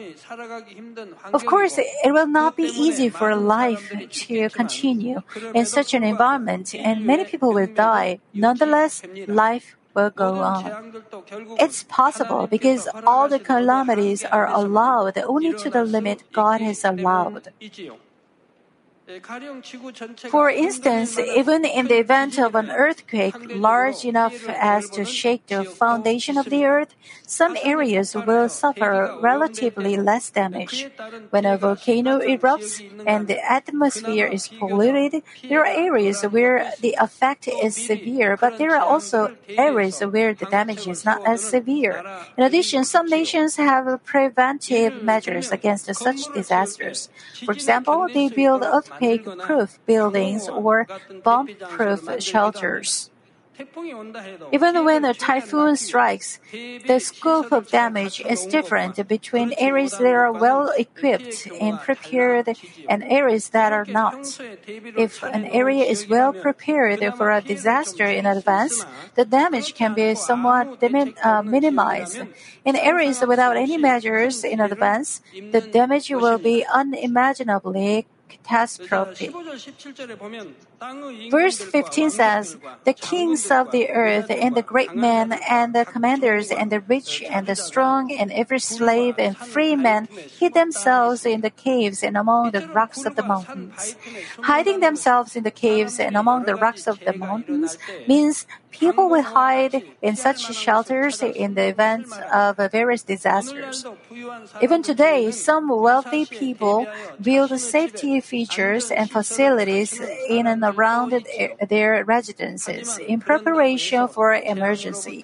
Of 1.33 1.45
course, 1.45 1.77
it 1.77 2.11
will 2.11 2.27
not 2.27 2.55
be 2.55 2.63
easy 2.63 3.09
for 3.09 3.35
life 3.35 3.91
to 4.27 4.49
continue 4.49 5.21
in 5.53 5.65
such 5.65 5.93
an 5.93 6.03
environment, 6.03 6.73
and 6.75 7.05
many 7.05 7.25
people 7.25 7.53
will 7.53 7.67
die. 7.67 8.19
Nonetheless, 8.33 9.03
life 9.27 9.75
will 9.93 10.09
go 10.09 10.35
on. 10.35 10.93
It's 11.59 11.83
possible 11.83 12.47
because 12.47 12.87
all 13.05 13.27
the 13.29 13.39
calamities 13.39 14.23
are 14.25 14.47
allowed 14.47 15.17
only 15.17 15.53
to 15.53 15.69
the 15.69 15.83
limit 15.83 16.23
God 16.33 16.61
has 16.61 16.83
allowed. 16.83 17.49
For 20.29 20.49
instance, 20.49 21.19
even 21.19 21.65
in 21.65 21.87
the 21.87 21.99
event 21.99 22.39
of 22.39 22.55
an 22.55 22.71
earthquake 22.71 23.35
large 23.49 24.05
enough 24.05 24.47
as 24.47 24.89
to 24.91 25.03
shake 25.03 25.47
the 25.47 25.65
foundation 25.65 26.37
of 26.37 26.45
the 26.49 26.63
earth, 26.63 26.95
some 27.27 27.57
areas 27.61 28.15
will 28.15 28.47
suffer 28.47 29.17
relatively 29.21 29.97
less 29.97 30.29
damage. 30.29 30.87
When 31.31 31.45
a 31.45 31.57
volcano 31.57 32.19
erupts 32.19 32.79
and 33.05 33.27
the 33.27 33.43
atmosphere 33.43 34.27
is 34.27 34.47
polluted, 34.47 35.21
there 35.49 35.59
are 35.59 35.67
areas 35.67 36.23
where 36.23 36.71
the 36.79 36.95
effect 36.97 37.49
is 37.49 37.75
severe, 37.75 38.37
but 38.37 38.57
there 38.57 38.73
are 38.73 38.85
also 38.85 39.35
areas 39.49 39.99
where 39.99 40.33
the 40.33 40.45
damage 40.45 40.87
is 40.87 41.03
not 41.03 41.27
as 41.27 41.43
severe. 41.43 42.01
In 42.37 42.45
addition, 42.45 42.85
some 42.85 43.07
nations 43.07 43.57
have 43.57 44.01
preventive 44.05 45.03
measures 45.03 45.51
against 45.51 45.93
such 45.93 46.31
disasters. 46.33 47.09
For 47.43 47.51
example, 47.51 48.07
they 48.07 48.29
build 48.29 48.63
earthquake 48.63 48.92
earthquake-proof 48.93 49.79
buildings 49.85 50.47
or 50.47 50.87
bomb-proof 51.23 52.21
shelters. 52.21 53.09
Even 54.51 54.83
when 54.83 55.05
a 55.05 55.13
typhoon 55.13 55.75
strikes, 55.75 56.39
the 56.87 56.99
scope 56.99 57.51
of 57.51 57.69
damage 57.69 58.19
is 58.21 58.47
different 58.47 59.07
between 59.07 59.53
areas 59.57 59.91
that 59.99 60.13
are 60.13 60.31
well 60.31 60.73
equipped 60.75 61.47
and 61.61 61.79
prepared 61.79 62.49
and 62.89 63.03
areas 63.03 63.49
that 63.49 63.71
are 63.71 63.85
not. 63.85 64.39
If 64.65 65.21
an 65.21 65.45
area 65.45 65.83
is 65.85 66.09
well 66.09 66.33
prepared 66.33 66.99
for 67.15 67.29
a 67.29 67.41
disaster 67.41 68.05
in 68.05 68.25
advance, 68.25 68.85
the 69.15 69.25
damage 69.25 69.75
can 69.75 69.93
be 69.93 70.15
somewhat 70.15 70.81
uh, 70.81 71.43
minimized. 71.43 72.21
In 72.65 72.75
areas 72.75 73.21
without 73.21 73.55
any 73.55 73.77
measures 73.77 74.43
in 74.43 74.59
advance, 74.59 75.21
the 75.51 75.61
damage 75.61 76.09
will 76.09 76.39
be 76.39 76.65
unimaginably 76.65 78.07
catastrophe. 78.41 79.29
Verse 81.29 81.59
15 81.59 82.09
says, 82.09 82.57
The 82.83 82.93
kings 82.93 83.49
of 83.51 83.71
the 83.71 83.89
earth 83.89 84.29
and 84.29 84.55
the 84.55 84.61
great 84.61 84.95
men 84.95 85.33
and 85.49 85.73
the 85.73 85.85
commanders 85.85 86.51
and 86.51 86.71
the 86.71 86.79
rich 86.79 87.23
and 87.23 87.47
the 87.47 87.55
strong 87.55 88.11
and 88.11 88.31
every 88.31 88.59
slave 88.59 89.15
and 89.17 89.37
free 89.37 89.75
man 89.75 90.07
hid 90.39 90.53
themselves 90.53 91.25
in 91.25 91.41
the 91.41 91.49
caves 91.49 92.03
and 92.03 92.17
among 92.17 92.51
the 92.51 92.67
rocks 92.67 93.05
of 93.05 93.15
the 93.15 93.23
mountains. 93.23 93.95
Hiding 94.41 94.79
themselves 94.79 95.35
in 95.35 95.43
the 95.43 95.51
caves 95.51 95.99
and 95.99 96.17
among 96.17 96.43
the 96.45 96.55
rocks 96.55 96.87
of 96.87 96.99
the 96.99 97.13
mountains 97.13 97.77
means 98.07 98.45
people 98.71 99.07
will 99.09 99.21
hide 99.21 99.83
in 100.01 100.15
such 100.15 100.53
shelters 100.53 101.21
in 101.21 101.53
the 101.53 101.67
event 101.67 102.11
of 102.33 102.57
various 102.71 103.03
disasters. 103.03 103.85
Even 104.61 104.81
today, 104.81 105.31
some 105.31 105.69
wealthy 105.69 106.25
people 106.25 106.87
build 107.21 107.57
safety 107.59 108.19
features 108.19 108.91
and 108.91 109.09
facilities 109.09 110.01
in 110.27 110.47
and 110.47 110.63
around 110.73 111.13
their 111.69 112.03
residences 112.03 112.97
in 112.97 113.19
preparation 113.21 114.07
for 114.07 114.33
emergency. 114.33 115.23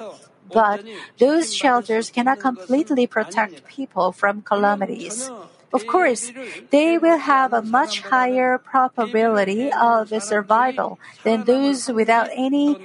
But 0.51 0.81
those 1.19 1.53
shelters 1.53 2.09
cannot 2.09 2.39
completely 2.39 3.05
protect 3.07 3.65
people 3.67 4.11
from 4.11 4.41
calamities. 4.41 5.29
Of 5.71 5.85
course, 5.85 6.31
they 6.71 6.97
will 6.97 7.19
have 7.19 7.53
a 7.53 7.61
much 7.61 8.01
higher 8.01 8.57
probability 8.57 9.71
of 9.71 10.09
survival 10.23 10.97
than 11.23 11.43
those 11.43 11.89
without 11.89 12.29
any 12.33 12.75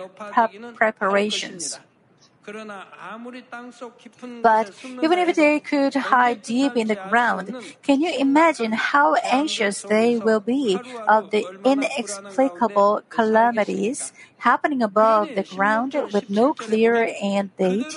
preparations. 0.75 1.81
But 4.43 4.73
even 5.03 5.19
if 5.19 5.37
they 5.37 5.61
could 5.61 5.95
hide 5.95 6.43
deep 6.43 6.77
in 6.77 6.89
the 6.89 7.01
ground, 7.09 7.55
can 7.83 8.01
you 8.01 8.13
imagine 8.19 8.73
how 8.73 9.15
anxious 9.15 9.83
they 9.83 10.19
will 10.19 10.41
be 10.41 10.79
of 11.09 11.31
the 11.31 11.47
inexplicable 11.65 13.03
calamities 13.09 14.13
happening 14.45 14.83
above 14.83 15.33
the 15.35 15.43
ground 15.43 15.97
with 16.13 16.29
no 16.29 16.53
clear 16.53 17.09
end 17.21 17.57
date? 17.57 17.97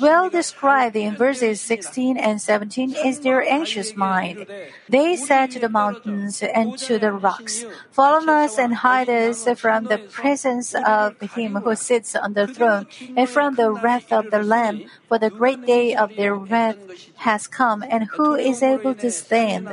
Well 0.00 0.28
described 0.28 0.96
in 0.96 1.16
verses 1.16 1.60
16 1.60 2.18
and 2.18 2.40
17 2.40 2.94
is 2.94 3.20
their 3.20 3.40
anxious 3.40 3.96
mind. 3.96 4.46
They 4.88 5.16
said 5.16 5.50
to 5.52 5.58
the 5.58 5.72
mountains 5.72 6.42
and 6.42 6.76
to 6.84 6.98
the 6.98 7.12
rocks, 7.12 7.64
Follow 7.90 8.20
us 8.44 8.58
and 8.58 8.84
hide 8.84 9.08
us 9.08 9.48
from 9.56 9.84
the 9.84 9.98
presence 9.98 10.74
of 10.74 11.16
him 11.32 11.56
who 11.56 11.74
sits 11.74 12.14
on 12.14 12.34
the 12.34 12.46
throne 12.46 12.86
and 13.16 13.28
from 13.28 13.56
the 13.56 13.72
wrath 13.72 14.12
of 14.12 14.30
the 14.30 14.42
Lamb, 14.42 14.84
for 15.12 15.18
the 15.18 15.28
great 15.28 15.66
day 15.66 15.94
of 15.94 16.16
their 16.16 16.34
wrath 16.34 16.78
has 17.16 17.46
come, 17.46 17.84
and 17.86 18.08
who 18.16 18.34
is 18.34 18.62
able 18.62 18.94
to 18.94 19.10
stand? 19.10 19.68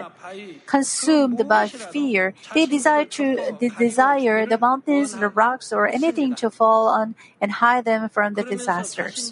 Consumed 0.65 1.47
by 1.47 1.65
fear, 1.69 2.33
they 2.53 2.65
desire 2.65 3.05
to 3.05 3.55
they 3.57 3.69
desire 3.69 4.45
the 4.45 4.59
mountains, 4.59 5.15
the 5.15 5.29
rocks, 5.29 5.71
or 5.71 5.87
anything 5.87 6.35
to 6.35 6.49
fall 6.51 6.91
on 6.91 7.15
and 7.39 7.63
hide 7.63 7.85
them 7.85 8.09
from 8.09 8.33
the 8.33 8.43
disasters. 8.43 9.31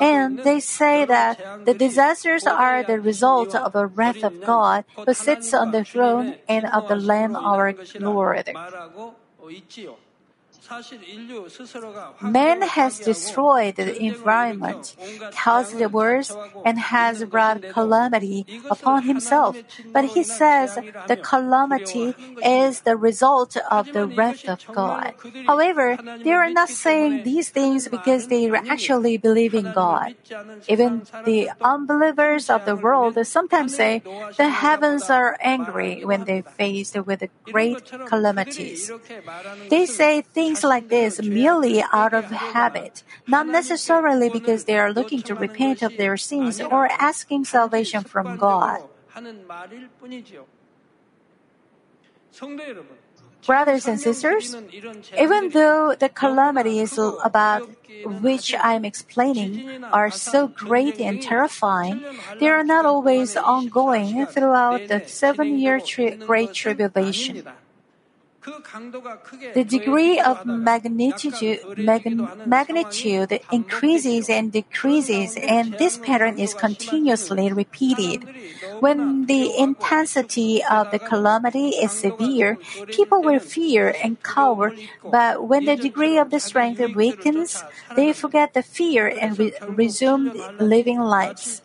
And 0.00 0.40
they 0.48 0.60
say 0.60 1.04
that 1.04 1.36
the 1.68 1.74
disasters 1.74 2.46
are 2.46 2.82
the 2.82 2.98
result 2.98 3.54
of 3.54 3.76
a 3.76 3.84
wrath 3.84 4.24
of 4.24 4.40
God 4.40 4.88
who 4.96 5.12
sits 5.12 5.52
on 5.52 5.72
the 5.72 5.84
throne 5.84 6.40
and 6.48 6.64
of 6.64 6.88
the 6.88 6.96
Lamb 6.96 7.36
our 7.36 7.76
Lord. 8.00 8.48
Man 12.20 12.62
has 12.62 13.00
destroyed 13.00 13.76
the 13.76 14.02
environment, 14.02 14.96
caused 15.32 15.78
the 15.78 15.88
wars, 15.88 16.36
and 16.64 16.78
has 16.78 17.24
brought 17.24 17.62
calamity 17.68 18.46
upon 18.70 19.02
himself. 19.02 19.56
But 19.92 20.04
he 20.06 20.22
says 20.22 20.78
the 21.06 21.16
calamity 21.16 22.14
is 22.42 22.82
the 22.82 22.96
result 22.96 23.56
of 23.70 23.92
the 23.92 24.06
wrath 24.06 24.48
of 24.48 24.60
God. 24.72 25.14
However, 25.46 25.98
they 26.22 26.32
are 26.32 26.50
not 26.50 26.68
saying 26.68 27.22
these 27.24 27.50
things 27.50 27.88
because 27.88 28.28
they 28.28 28.50
actually 28.50 29.16
believe 29.18 29.54
in 29.54 29.72
God. 29.72 30.14
Even 30.68 31.02
the 31.24 31.50
unbelievers 31.62 32.48
of 32.48 32.64
the 32.64 32.76
world 32.76 33.18
sometimes 33.26 33.74
say 33.76 34.02
the 34.36 34.48
heavens 34.48 35.10
are 35.10 35.36
angry 35.40 36.04
when 36.04 36.24
they 36.24 36.42
faced 36.42 36.96
with 37.04 37.22
great 37.50 37.92
calamities. 38.06 38.90
They 39.68 39.86
say 39.86 40.22
things 40.22 40.53
things 40.54 40.64
like 40.64 40.88
this 40.88 41.20
merely 41.22 41.82
out 41.92 42.14
of 42.14 42.24
habit, 42.26 43.02
not 43.26 43.46
necessarily 43.46 44.30
because 44.30 44.64
they 44.64 44.78
are 44.78 44.92
looking 44.92 45.22
to 45.22 45.34
repent 45.34 45.82
of 45.82 45.96
their 45.96 46.16
sins 46.16 46.60
or 46.60 46.88
asking 47.00 47.44
salvation 47.44 48.04
from 48.04 48.36
God. 48.36 48.82
Brothers 53.46 53.86
and 53.86 54.00
sisters, 54.00 54.56
even 55.18 55.50
though 55.50 55.94
the 55.94 56.08
calamities 56.08 56.98
about 57.22 57.68
which 58.22 58.54
I 58.54 58.74
am 58.74 58.84
explaining 58.84 59.84
are 59.84 60.10
so 60.10 60.48
great 60.48 60.98
and 60.98 61.20
terrifying, 61.20 62.00
they 62.40 62.48
are 62.48 62.64
not 62.64 62.86
always 62.86 63.36
ongoing 63.36 64.24
throughout 64.26 64.88
the 64.88 65.02
seven 65.06 65.58
year 65.58 65.78
tri- 65.80 66.16
Great 66.16 66.54
Tribulation. 66.54 67.44
The 69.54 69.64
degree 69.64 70.20
of 70.20 70.44
magnitude, 70.44 71.60
magnitude 72.46 73.40
increases 73.50 74.28
and 74.28 74.52
decreases, 74.52 75.36
and 75.36 75.72
this 75.78 75.96
pattern 75.98 76.38
is 76.38 76.52
continuously 76.52 77.52
repeated. 77.52 78.28
When 78.80 79.26
the 79.26 79.56
intensity 79.56 80.62
of 80.62 80.90
the 80.90 80.98
calamity 80.98 81.70
is 81.70 81.92
severe, 81.92 82.58
people 82.88 83.22
will 83.22 83.40
fear 83.40 83.94
and 84.02 84.22
cower, 84.22 84.74
but 85.02 85.48
when 85.48 85.64
the 85.64 85.76
degree 85.76 86.18
of 86.18 86.30
the 86.30 86.40
strength 86.40 86.80
weakens, 86.94 87.62
they 87.96 88.12
forget 88.12 88.52
the 88.52 88.62
fear 88.62 89.08
and 89.08 89.38
re- 89.38 89.54
resume 89.68 90.32
living 90.58 91.00
lives, 91.00 91.62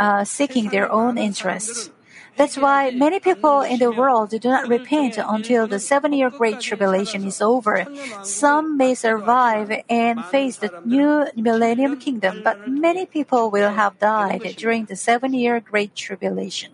uh, 0.00 0.24
seeking 0.24 0.70
their 0.70 0.90
own 0.90 1.18
interests. 1.18 1.90
That's 2.36 2.56
why 2.56 2.90
many 2.90 3.18
people 3.18 3.62
in 3.62 3.78
the 3.78 3.90
world 3.90 4.30
do 4.30 4.48
not 4.48 4.68
repent 4.68 5.18
until 5.18 5.66
the 5.66 5.78
seven 5.78 6.12
year 6.12 6.30
Great 6.30 6.60
Tribulation 6.60 7.24
is 7.24 7.40
over. 7.40 7.86
Some 8.22 8.76
may 8.76 8.94
survive 8.94 9.82
and 9.88 10.24
face 10.24 10.56
the 10.56 10.72
new 10.84 11.26
Millennium 11.34 11.96
Kingdom, 11.96 12.42
but 12.44 12.58
many 12.66 13.06
people 13.06 13.50
will 13.50 13.72
have 13.72 13.98
died 13.98 14.54
during 14.56 14.84
the 14.86 14.96
seven 14.96 15.34
year 15.34 15.60
Great 15.60 15.94
Tribulation. 15.94 16.72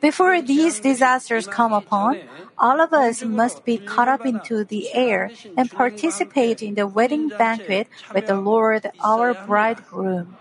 Before 0.00 0.40
these 0.40 0.80
disasters 0.80 1.46
come 1.46 1.74
upon, 1.74 2.18
all 2.56 2.80
of 2.80 2.94
us 2.94 3.22
must 3.22 3.62
be 3.64 3.76
caught 3.76 4.08
up 4.08 4.24
into 4.24 4.64
the 4.64 4.88
air 4.94 5.30
and 5.56 5.70
participate 5.70 6.62
in 6.62 6.74
the 6.74 6.86
wedding 6.86 7.28
banquet 7.28 7.88
with 8.14 8.26
the 8.26 8.36
Lord, 8.36 8.90
our 9.02 9.34
bridegroom. 9.34 10.38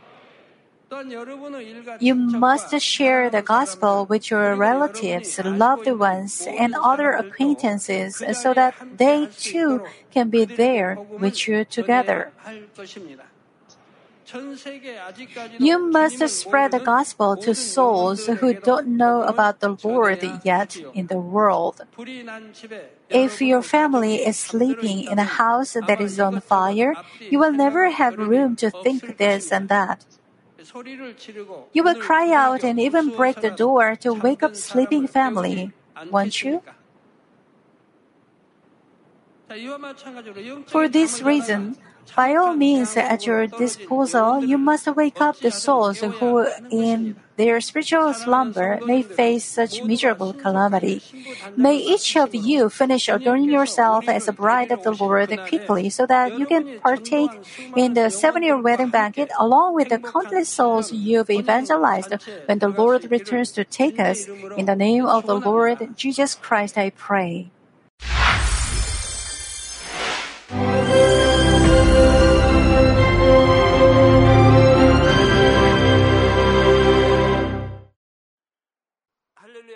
You 1.99 2.15
must 2.15 2.79
share 2.81 3.29
the 3.29 3.41
gospel 3.41 4.05
with 4.05 4.29
your 4.29 4.55
relatives, 4.55 5.39
loved 5.39 5.87
ones, 5.89 6.47
and 6.47 6.75
other 6.83 7.11
acquaintances 7.13 8.23
so 8.33 8.53
that 8.53 8.75
they 8.95 9.27
too 9.37 9.81
can 10.11 10.29
be 10.29 10.45
there 10.45 10.99
with 11.11 11.47
you 11.47 11.65
together. 11.65 12.31
You 15.59 15.77
must 15.91 16.27
spread 16.29 16.71
the 16.71 16.79
gospel 16.79 17.37
to 17.37 17.53
souls 17.53 18.25
who 18.25 18.53
don't 18.53 18.87
know 18.87 19.23
about 19.23 19.59
the 19.59 19.77
Lord 19.83 20.23
yet 20.43 20.77
in 20.93 21.07
the 21.07 21.19
world. 21.19 21.81
If 23.09 23.41
your 23.41 23.61
family 23.61 24.25
is 24.25 24.37
sleeping 24.37 25.03
in 25.03 25.19
a 25.19 25.23
house 25.23 25.73
that 25.73 26.01
is 26.01 26.19
on 26.19 26.39
fire, 26.41 26.95
you 27.29 27.37
will 27.37 27.51
never 27.51 27.89
have 27.89 28.17
room 28.17 28.55
to 28.57 28.71
think 28.71 29.17
this 29.17 29.51
and 29.51 29.69
that. 29.69 30.05
You 31.73 31.83
will 31.83 31.95
cry 31.95 32.31
out 32.31 32.63
and 32.63 32.79
even 32.79 33.09
break 33.09 33.41
the 33.41 33.51
door 33.51 33.95
to 33.97 34.13
wake 34.13 34.43
up 34.43 34.55
sleeping 34.55 35.07
family, 35.07 35.71
won't 36.09 36.41
you? 36.43 36.61
For 40.67 40.87
this 40.87 41.21
reason, 41.21 41.77
by 42.15 42.35
all 42.35 42.53
means 42.53 42.97
at 42.97 43.25
your 43.25 43.47
disposal, 43.47 44.43
you 44.43 44.57
must 44.57 44.87
wake 44.95 45.21
up 45.21 45.39
the 45.39 45.51
souls 45.51 46.01
who, 46.01 46.47
in 46.69 47.15
their 47.37 47.59
spiritual 47.61 48.13
slumber, 48.13 48.79
may 48.85 49.01
face 49.01 49.45
such 49.45 49.83
miserable 49.83 50.33
calamity. 50.33 51.01
May 51.55 51.77
each 51.77 52.15
of 52.17 52.33
you 52.33 52.69
finish 52.69 53.09
adorning 53.09 53.49
yourself 53.49 54.07
as 54.07 54.27
a 54.27 54.33
bride 54.33 54.71
of 54.71 54.83
the 54.83 54.91
Lord 54.91 55.29
quickly, 55.47 55.89
so 55.89 56.05
that 56.05 56.37
you 56.37 56.45
can 56.45 56.79
partake 56.79 57.31
in 57.75 57.93
the 57.93 58.09
seven-year 58.09 58.61
wedding 58.61 58.89
banquet 58.89 59.29
along 59.39 59.75
with 59.75 59.89
the 59.89 59.99
countless 59.99 60.49
souls 60.49 60.91
you've 60.91 61.29
evangelized 61.29 62.13
when 62.45 62.59
the 62.59 62.69
Lord 62.69 63.09
returns 63.09 63.51
to 63.53 63.63
take 63.63 63.99
us. 63.99 64.27
In 64.57 64.65
the 64.65 64.75
name 64.75 65.05
of 65.05 65.25
the 65.25 65.35
Lord 65.35 65.95
Jesus 65.95 66.35
Christ, 66.35 66.77
I 66.77 66.89
pray. 66.91 67.49